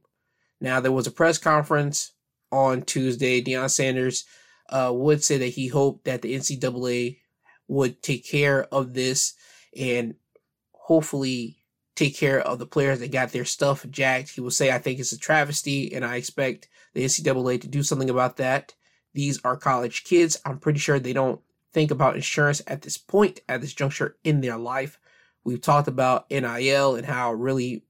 Now, 0.59 0.81
there 0.81 0.91
was 0.91 1.07
a 1.07 1.11
press 1.11 1.37
conference 1.37 2.11
on 2.51 2.81
Tuesday. 2.81 3.41
Deion 3.41 3.69
Sanders 3.69 4.25
uh, 4.69 4.91
would 4.93 5.23
say 5.23 5.37
that 5.37 5.47
he 5.47 5.67
hoped 5.67 6.05
that 6.05 6.21
the 6.21 6.35
NCAA 6.35 7.19
would 7.67 8.01
take 8.01 8.27
care 8.27 8.65
of 8.73 8.93
this 8.93 9.33
and 9.75 10.15
hopefully 10.73 11.57
take 11.95 12.17
care 12.17 12.41
of 12.41 12.59
the 12.59 12.65
players 12.65 12.99
that 12.99 13.11
got 13.11 13.31
their 13.31 13.45
stuff 13.45 13.85
jacked. 13.89 14.31
He 14.31 14.41
will 14.41 14.51
say, 14.51 14.71
I 14.71 14.79
think 14.79 14.99
it's 14.99 15.13
a 15.13 15.17
travesty, 15.17 15.93
and 15.93 16.03
I 16.03 16.17
expect 16.17 16.67
the 16.93 17.05
NCAA 17.05 17.61
to 17.61 17.67
do 17.67 17.83
something 17.83 18.09
about 18.09 18.37
that. 18.37 18.73
These 19.15 19.39
are 19.45 19.55
college 19.55 20.03
kids. 20.03 20.37
I'm 20.45 20.59
pretty 20.59 20.79
sure 20.79 20.99
they 20.99 21.13
don't 21.13 21.39
think 21.71 21.89
about 21.89 22.15
insurance 22.15 22.61
at 22.67 22.81
this 22.81 22.97
point, 22.97 23.39
at 23.47 23.61
this 23.61 23.73
juncture 23.73 24.17
in 24.25 24.41
their 24.41 24.57
life. 24.57 24.99
We've 25.45 25.61
talked 25.61 25.87
about 25.87 26.29
NIL 26.29 26.95
and 26.95 27.05
how 27.05 27.31
really 27.31 27.85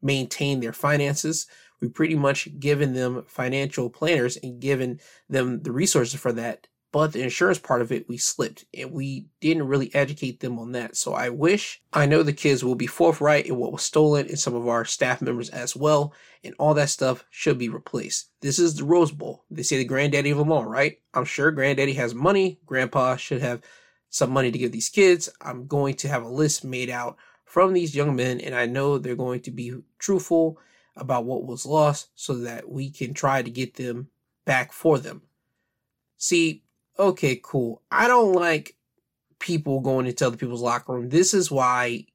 maintain 0.00 0.60
their 0.60 0.72
finances. 0.72 1.46
We've 1.80 1.92
pretty 1.92 2.14
much 2.14 2.58
given 2.58 2.94
them 2.94 3.24
financial 3.28 3.90
planners 3.90 4.38
and 4.38 4.58
given 4.58 5.00
them 5.28 5.62
the 5.62 5.72
resources 5.72 6.18
for 6.18 6.32
that 6.32 6.66
but 6.92 7.12
the 7.12 7.22
insurance 7.22 7.58
part 7.58 7.80
of 7.80 7.92
it 7.92 8.08
we 8.08 8.16
slipped 8.16 8.64
and 8.76 8.92
we 8.92 9.26
didn't 9.40 9.68
really 9.68 9.94
educate 9.94 10.40
them 10.40 10.58
on 10.58 10.72
that. 10.72 10.96
So 10.96 11.14
i 11.14 11.28
wish 11.28 11.82
i 11.92 12.06
know 12.06 12.22
the 12.22 12.32
kids 12.32 12.64
will 12.64 12.74
be 12.74 12.86
forthright 12.86 13.46
in 13.46 13.56
what 13.56 13.72
was 13.72 13.82
stolen 13.82 14.26
and 14.26 14.38
some 14.38 14.54
of 14.54 14.68
our 14.68 14.84
staff 14.84 15.20
members 15.20 15.50
as 15.50 15.76
well 15.76 16.12
and 16.42 16.54
all 16.58 16.74
that 16.74 16.90
stuff 16.90 17.24
should 17.30 17.58
be 17.58 17.68
replaced. 17.68 18.30
This 18.40 18.58
is 18.58 18.74
the 18.74 18.84
rose 18.84 19.12
bowl. 19.12 19.44
They 19.50 19.62
say 19.62 19.76
the 19.76 19.84
granddaddy 19.84 20.30
of 20.30 20.38
them 20.38 20.52
all 20.52 20.64
right? 20.64 20.98
I'm 21.14 21.24
sure 21.24 21.50
granddaddy 21.50 21.94
has 21.94 22.14
money 22.14 22.58
grandpa 22.66 23.16
should 23.16 23.42
have 23.42 23.62
some 24.08 24.30
money 24.30 24.50
to 24.50 24.58
give 24.58 24.72
these 24.72 24.88
kids. 24.88 25.28
I'm 25.40 25.66
going 25.66 25.94
to 25.96 26.08
have 26.08 26.24
a 26.24 26.28
list 26.28 26.64
made 26.64 26.90
out 26.90 27.16
from 27.44 27.72
these 27.72 27.96
young 27.96 28.14
men 28.14 28.40
and 28.40 28.54
i 28.54 28.64
know 28.64 28.96
they're 28.96 29.16
going 29.16 29.40
to 29.40 29.50
be 29.50 29.74
truthful 29.98 30.58
about 30.96 31.24
what 31.24 31.44
was 31.44 31.66
lost 31.66 32.10
so 32.14 32.34
that 32.34 32.68
we 32.68 32.90
can 32.90 33.14
try 33.14 33.42
to 33.42 33.50
get 33.50 33.74
them 33.74 34.08
back 34.44 34.72
for 34.72 34.98
them. 34.98 35.22
See 36.16 36.64
okay, 37.00 37.40
cool. 37.42 37.82
I 37.90 38.06
don't 38.06 38.34
like 38.34 38.76
people 39.38 39.80
going 39.80 40.06
into 40.06 40.26
other 40.26 40.36
people's 40.36 40.62
locker 40.62 40.92
room. 40.92 41.08
This 41.08 41.34
is 41.34 41.50
why 41.50 42.06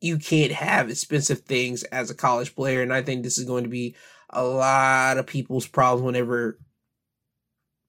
you 0.00 0.18
can't 0.18 0.52
have 0.52 0.90
expensive 0.90 1.40
things 1.40 1.84
as 1.84 2.10
a 2.10 2.14
college 2.14 2.56
player. 2.56 2.82
And 2.82 2.92
I 2.92 3.02
think 3.02 3.22
this 3.22 3.38
is 3.38 3.44
going 3.44 3.64
to 3.64 3.70
be 3.70 3.94
a 4.30 4.42
lot 4.42 5.18
of 5.18 5.26
people's 5.26 5.66
problems 5.66 6.04
whenever 6.04 6.58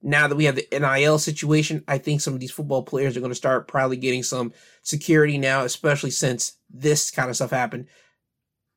now 0.04 0.28
that 0.28 0.36
we 0.36 0.44
have 0.46 0.56
the 0.56 0.68
NIL 0.72 1.18
situation, 1.18 1.82
I 1.88 1.98
think 1.98 2.20
some 2.20 2.34
of 2.34 2.42
these 2.42 2.52
football 2.52 2.84
players 2.84 3.16
are 3.16 3.22
going 3.22 3.32
to 3.32 3.36
start 3.36 3.70
probably 3.70 3.96
getting 3.96 4.22
some 4.22 4.52
security 4.82 5.38
now, 5.38 5.64
especially 5.64 6.12
since 6.12 6.58
this 6.70 7.10
kind 7.10 7.30
of 7.30 7.38
stuff 7.38 7.52
happened. 7.52 7.88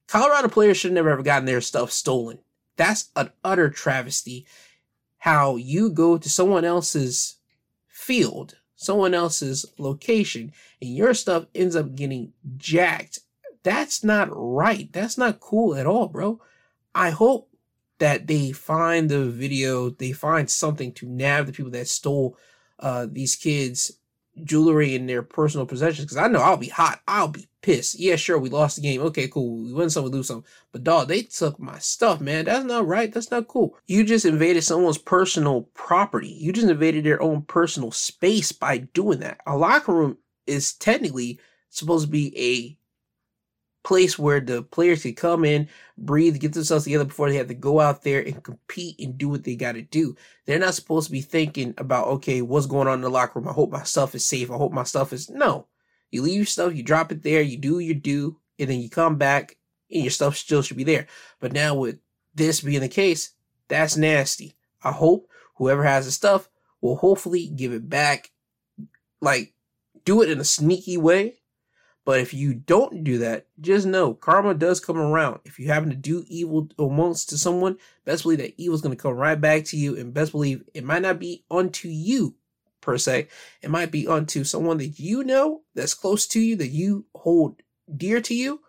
Colorado 0.06 0.46
players 0.46 0.76
should 0.76 0.92
never 0.92 1.10
have 1.10 1.24
gotten 1.24 1.44
their 1.44 1.60
stuff 1.60 1.90
stolen. 1.90 2.38
That's 2.76 3.10
an 3.16 3.30
utter 3.42 3.68
travesty. 3.70 4.46
How 5.18 5.56
you 5.56 5.90
go 5.90 6.16
to 6.16 6.30
someone 6.30 6.64
else's 6.64 7.35
field, 8.06 8.56
someone 8.76 9.14
else's 9.14 9.66
location, 9.78 10.52
and 10.80 10.94
your 10.94 11.12
stuff 11.12 11.46
ends 11.56 11.74
up 11.74 11.96
getting 11.96 12.32
jacked. 12.56 13.18
That's 13.64 14.04
not 14.04 14.28
right. 14.30 14.92
That's 14.92 15.18
not 15.18 15.40
cool 15.40 15.74
at 15.74 15.86
all, 15.86 16.06
bro. 16.06 16.40
I 16.94 17.10
hope 17.10 17.50
that 17.98 18.28
they 18.28 18.52
find 18.52 19.08
the 19.08 19.24
video, 19.26 19.90
they 19.90 20.12
find 20.12 20.48
something 20.48 20.92
to 20.92 21.06
nab 21.06 21.46
the 21.46 21.52
people 21.52 21.72
that 21.72 21.88
stole 21.88 22.38
uh, 22.78 23.06
these 23.10 23.34
kids' 23.34 23.98
jewelry 24.44 24.94
and 24.94 25.08
their 25.08 25.22
personal 25.22 25.66
possessions. 25.66 26.04
Because 26.04 26.16
I 26.16 26.28
know 26.28 26.40
I'll 26.40 26.56
be 26.56 26.68
hot. 26.68 27.00
I'll 27.06 27.28
be 27.28 27.48
pissed. 27.62 27.98
Yeah, 27.98 28.16
sure, 28.16 28.38
we 28.38 28.48
lost 28.48 28.76
the 28.76 28.82
game. 28.82 29.00
Okay, 29.02 29.28
cool. 29.28 29.64
We 29.64 29.72
win 29.72 29.90
some, 29.90 30.04
we 30.04 30.10
lose 30.10 30.28
some. 30.28 30.44
But 30.72 30.84
dog, 30.84 31.08
they 31.08 31.22
took 31.22 31.58
my 31.58 31.78
stuff, 31.78 32.20
man. 32.20 32.44
That's 32.44 32.64
not 32.64 32.86
right. 32.86 33.12
That's 33.12 33.30
not 33.30 33.48
cool. 33.48 33.76
You 33.86 34.04
just 34.04 34.24
invaded 34.24 34.62
someone's 34.62 34.98
personal 34.98 35.62
property. 35.74 36.28
You 36.28 36.52
just 36.52 36.68
invaded 36.68 37.04
their 37.04 37.22
own 37.22 37.42
personal 37.42 37.90
space 37.90 38.52
by 38.52 38.78
doing 38.78 39.20
that. 39.20 39.40
A 39.46 39.56
locker 39.56 39.92
room 39.92 40.18
is 40.46 40.74
technically 40.74 41.40
supposed 41.70 42.06
to 42.06 42.10
be 42.10 42.32
a 42.38 42.78
place 43.86 44.18
where 44.18 44.40
the 44.40 44.62
players 44.62 45.02
can 45.02 45.14
come 45.14 45.44
in, 45.44 45.68
breathe, 45.96 46.40
get 46.40 46.52
themselves 46.52 46.84
together 46.84 47.04
before 47.04 47.30
they 47.30 47.36
have 47.36 47.46
to 47.46 47.54
go 47.54 47.78
out 47.78 48.02
there 48.02 48.20
and 48.20 48.42
compete 48.42 48.98
and 48.98 49.16
do 49.16 49.28
what 49.28 49.44
they 49.44 49.54
got 49.54 49.72
to 49.72 49.82
do. 49.82 50.16
They're 50.44 50.58
not 50.58 50.74
supposed 50.74 51.06
to 51.06 51.12
be 51.12 51.20
thinking 51.20 51.72
about, 51.78 52.08
okay, 52.08 52.42
what's 52.42 52.66
going 52.66 52.88
on 52.88 52.94
in 52.94 53.00
the 53.02 53.08
locker 53.08 53.38
room? 53.38 53.48
I 53.48 53.52
hope 53.52 53.70
my 53.70 53.84
stuff 53.84 54.16
is 54.16 54.26
safe. 54.26 54.50
I 54.50 54.56
hope 54.56 54.72
my 54.72 54.82
stuff 54.82 55.12
is 55.12 55.30
no. 55.30 55.68
You 56.10 56.22
leave 56.22 56.34
your 56.34 56.46
stuff, 56.46 56.74
you 56.74 56.82
drop 56.82 57.12
it 57.12 57.22
there, 57.22 57.42
you 57.42 57.56
do 57.56 57.78
your 57.78 57.94
do, 57.94 58.40
and 58.58 58.68
then 58.68 58.80
you 58.80 58.90
come 58.90 59.18
back 59.18 59.56
and 59.88 60.02
your 60.02 60.10
stuff 60.10 60.36
still 60.36 60.62
should 60.62 60.76
be 60.76 60.84
there. 60.84 61.06
But 61.38 61.52
now 61.52 61.76
with 61.76 62.00
this 62.34 62.62
being 62.62 62.80
the 62.80 62.88
case, 62.88 63.34
that's 63.68 63.96
nasty. 63.96 64.56
I 64.82 64.90
hope 64.90 65.30
whoever 65.54 65.84
has 65.84 66.06
the 66.06 66.10
stuff 66.10 66.48
will 66.80 66.96
hopefully 66.96 67.46
give 67.46 67.72
it 67.72 67.88
back. 67.88 68.32
Like, 69.20 69.54
do 70.04 70.22
it 70.22 70.30
in 70.30 70.40
a 70.40 70.44
sneaky 70.44 70.96
way. 70.96 71.38
But 72.06 72.20
if 72.20 72.32
you 72.32 72.54
don't 72.54 73.02
do 73.02 73.18
that, 73.18 73.48
just 73.60 73.84
know 73.84 74.14
karma 74.14 74.54
does 74.54 74.78
come 74.78 74.96
around. 74.96 75.40
If 75.44 75.58
you 75.58 75.66
happen 75.66 75.90
to 75.90 75.96
do 75.96 76.24
evil 76.28 76.68
amongst 76.78 77.30
to 77.30 77.36
someone, 77.36 77.78
best 78.04 78.22
believe 78.22 78.38
that 78.38 78.54
evil 78.56 78.76
is 78.76 78.80
going 78.80 78.96
to 78.96 79.02
come 79.02 79.14
right 79.14 79.38
back 79.38 79.64
to 79.66 79.76
you. 79.76 79.96
And 79.96 80.14
best 80.14 80.30
believe 80.30 80.62
it 80.72 80.84
might 80.84 81.02
not 81.02 81.18
be 81.18 81.44
unto 81.50 81.88
you 81.88 82.36
per 82.80 82.96
se. 82.96 83.26
It 83.60 83.70
might 83.70 83.90
be 83.90 84.06
unto 84.06 84.44
someone 84.44 84.78
that 84.78 85.00
you 85.00 85.24
know 85.24 85.62
that's 85.74 85.94
close 85.94 86.28
to 86.28 86.40
you, 86.40 86.54
that 86.56 86.68
you 86.68 87.06
hold 87.16 87.60
dear 87.94 88.20
to 88.20 88.34
you, 88.34 88.60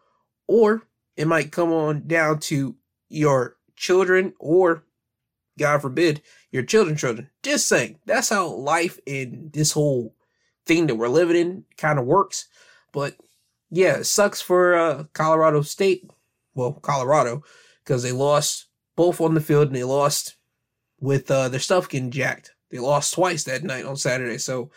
or 0.47 0.81
it 1.15 1.27
might 1.27 1.51
come 1.51 1.71
on 1.71 2.07
down 2.07 2.39
to 2.39 2.75
your 3.07 3.57
children 3.75 4.33
or 4.39 4.83
God 5.59 5.83
forbid, 5.83 6.23
your 6.51 6.63
children 6.63 6.97
children. 6.97 7.29
Just 7.43 7.67
saying. 7.67 7.99
That's 8.07 8.29
how 8.29 8.47
life 8.47 8.99
in 9.05 9.51
this 9.53 9.73
whole 9.73 10.15
thing 10.65 10.87
that 10.87 10.95
we're 10.95 11.07
living 11.07 11.35
in 11.35 11.65
kind 11.77 11.99
of 11.99 12.05
works. 12.05 12.47
But 12.91 13.15
yeah, 13.69 13.97
it 13.97 14.05
sucks 14.05 14.41
for 14.41 14.75
uh, 14.75 15.03
Colorado 15.13 15.61
State. 15.61 16.09
Well, 16.55 16.73
Colorado, 16.73 17.43
because 17.83 18.03
they 18.03 18.11
lost 18.11 18.65
both 18.95 19.21
on 19.21 19.33
the 19.33 19.41
field 19.41 19.67
and 19.67 19.75
they 19.75 19.83
lost 19.83 20.35
with 20.99 21.29
uh, 21.29 21.49
their 21.49 21.59
stuff 21.59 21.87
getting 21.87 22.11
jacked. 22.11 22.53
They 22.71 22.79
lost 22.79 23.13
twice 23.13 23.43
that 23.43 23.63
night 23.63 23.85
on 23.85 23.95
Saturday. 23.95 24.37
So 24.39 24.71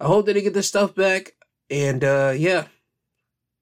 I 0.00 0.06
hope 0.06 0.26
that 0.26 0.34
they 0.34 0.42
get 0.42 0.54
their 0.54 0.62
stuff 0.62 0.94
back. 0.94 1.34
And 1.70 2.02
uh, 2.02 2.32
yeah, 2.36 2.68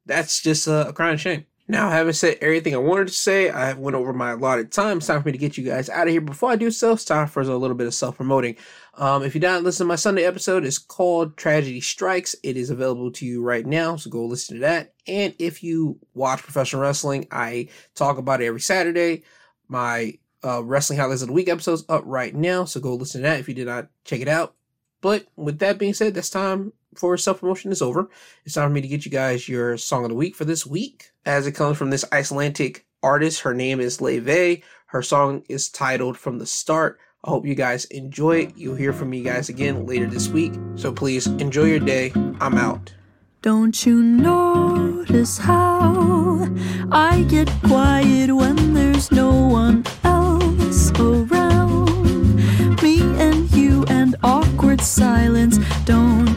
that's 0.07 0.41
just 0.41 0.69
uh, 0.69 0.87
a 0.89 0.93
crying 0.93 1.19
shame. 1.19 1.47
Now, 1.69 1.91
having 1.91 2.13
said 2.13 2.39
everything 2.41 2.75
I 2.75 2.79
wanted 2.79 3.09
to 3.09 3.15
say, 3.15 3.51
I 3.51 3.73
went 3.73 3.97
over 3.97 4.13
my 4.13 4.33
allotted 4.33 4.71
time. 4.71 4.99
It's 4.99 5.09
time 5.09 5.21
for 5.21 5.29
me 5.29 5.33
to 5.33 5.39
get 5.39 5.59
you 5.59 5.65
guys 5.65 5.91
out 5.91 6.07
of 6.07 6.13
here. 6.13 6.21
Before 6.21 6.51
I 6.51 6.57
do 6.57 6.71
so, 6.71 6.93
it's 6.93 7.05
time 7.05 7.27
for 7.27 7.43
a 7.43 7.57
little 7.57 7.77
bit 7.77 7.89
of 7.89 7.95
self 7.95 8.17
promoting. 8.17 8.57
Um, 8.95 9.25
if 9.25 9.35
you 9.35 9.41
didn't 9.41 9.65
listen 9.65 9.85
to 9.85 9.89
my 9.89 9.97
Sunday 9.97 10.25
episode, 10.25 10.65
it's 10.65 10.79
called 10.79 11.37
Tragedy 11.37 11.81
Strikes. 11.81 12.37
It 12.45 12.57
is 12.57 12.71
available 12.71 13.11
to 13.13 13.27
you 13.27 13.43
right 13.43 13.67
now, 13.67 13.97
so 13.97 14.11
go 14.11 14.25
listen 14.25 14.57
to 14.57 14.61
that. 14.61 14.95
And 15.09 15.35
if 15.41 15.65
you 15.65 15.99
watch 16.15 16.43
professional 16.43 16.83
wrestling, 16.83 17.27
I 17.33 17.69
talk 17.97 18.19
about 18.19 18.41
it 18.41 18.47
every 18.47 18.61
Saturday. 18.61 19.25
My 19.67 20.19
uh, 20.45 20.63
Wrestling 20.63 21.01
Highlights 21.01 21.23
of 21.23 21.29
the 21.29 21.35
Week 21.35 21.49
episode's 21.49 21.85
up 21.89 22.03
right 22.07 22.35
now, 22.35 22.65
so 22.65 22.79
go 22.79 22.95
listen 22.95 23.23
to 23.23 23.29
that 23.29 23.41
if 23.41 23.49
you 23.49 23.55
did 23.55 23.67
not 23.67 23.89
check 24.05 24.21
it 24.21 24.29
out. 24.29 24.55
But 25.01 25.27
with 25.35 25.59
that 25.59 25.79
being 25.79 25.95
said, 25.95 26.15
that's 26.15 26.31
time 26.31 26.73
for 26.99 27.17
self 27.17 27.41
promotion 27.41 27.73
is 27.73 27.83
over. 27.83 28.09
It's 28.45 28.55
time 28.55 28.69
for 28.69 28.75
me 28.75 28.81
to 28.81 28.89
get 28.89 29.05
you 29.05 29.11
guys 29.11 29.49
your 29.49 29.77
song 29.77 30.05
of 30.05 30.11
the 30.11 30.17
week 30.17 30.35
for 30.35 30.45
this 30.45 30.67
week. 30.67 31.11
As 31.25 31.47
it 31.47 31.53
comes 31.53 31.77
from 31.77 31.91
this 31.91 32.05
Icelandic 32.13 32.87
artist, 33.03 33.41
her 33.41 33.55
name 33.55 33.81
is 33.81 33.99
Laufey. 33.99 34.63
Her 34.87 35.03
song 35.03 35.43
is 35.49 35.69
titled 35.69 36.17
From 36.17 36.39
the 36.39 36.47
Start. 36.47 36.99
I 37.25 37.31
hope 37.31 37.45
you 37.45 37.55
guys 37.55 37.87
enjoy 37.87 38.43
it. 38.43 38.57
You'll 38.57 38.77
hear 38.77 38.93
from 38.93 39.11
me 39.11 39.23
guys 39.23 39.49
again 39.49 39.85
later 39.87 40.07
this 40.07 40.29
week. 40.29 40.53
So 40.77 40.93
please 40.93 41.27
enjoy 41.27 41.65
your 41.65 41.81
day. 41.81 42.13
I'm 42.41 42.57
out. 42.57 42.95
Don't 43.43 43.85
you 43.85 44.03
notice 44.03 45.39
how 45.39 46.49
I 46.91 47.25
get 47.29 47.51
quiet 47.65 48.35
when 48.35 48.75
there's 48.75 49.11
no 49.11 49.31
one 49.33 49.85
else 50.05 50.91
around? 50.99 51.46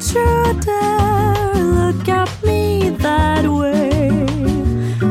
You 0.01 0.53
dare 0.61 1.53
look 1.55 2.07
at 2.07 2.29
me 2.41 2.89
that 3.01 3.45
way. 3.45 4.25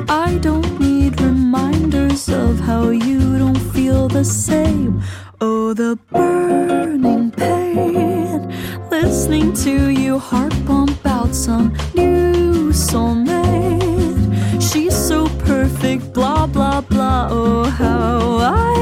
I 0.09 0.39
don't 0.39 0.81
need 0.81 1.21
reminders 1.21 2.31
of 2.31 2.59
how 2.61 2.89
you 2.89 3.39
don't 3.39 3.61
feel 3.75 4.09
the 4.09 4.25
same. 4.25 5.03
Oh, 5.43 5.75
the 5.75 5.99
burning 6.11 7.31
pain. 7.31 8.51
Listening 8.91 9.53
to 9.65 9.91
you 9.91 10.19
heart 10.19 10.55
pump 10.65 11.05
out 11.05 11.35
some 11.35 11.77
new 11.95 12.73
soulmate. 12.73 14.33
She's 14.73 14.97
so 14.97 15.29
perfect, 15.41 16.15
blah, 16.15 16.47
blah, 16.47 16.81
blah. 16.81 17.29
Oh, 17.31 17.65
how 17.65 18.39
I 18.39 18.78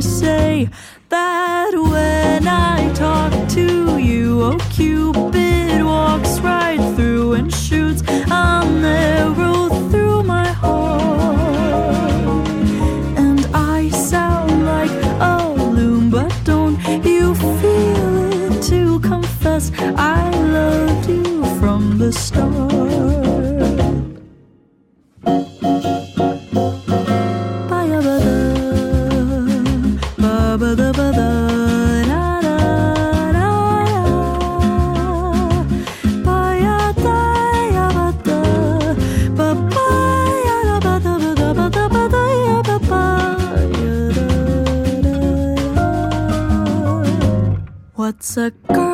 say 0.00 0.68
What's 48.36 48.89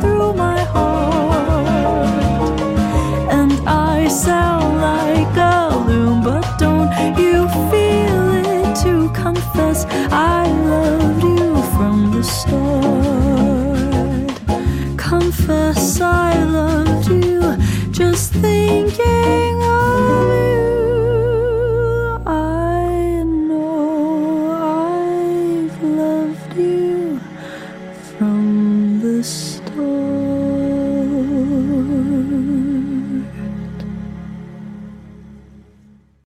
through 0.00 0.32
my 0.34 0.60
heart. 0.60 1.66
And 3.30 3.52
I 3.68 4.08
sound 4.08 4.80
like 4.80 5.36
a 5.36 6.22
but 6.22 6.44
don't 6.58 6.90
you 7.18 7.48
feel 7.70 8.24
it 8.54 8.76
to 8.84 9.10
confess 9.12 9.84
I 10.10 10.46
loved 10.72 11.22
you 11.22 11.62
from 11.74 11.96
the 12.14 12.22
start? 12.22 12.68
Confess 14.96 16.00
I 16.00 16.42
loved 16.44 17.08
you, 17.08 17.56
just 17.90 18.32
thinking 18.32 18.87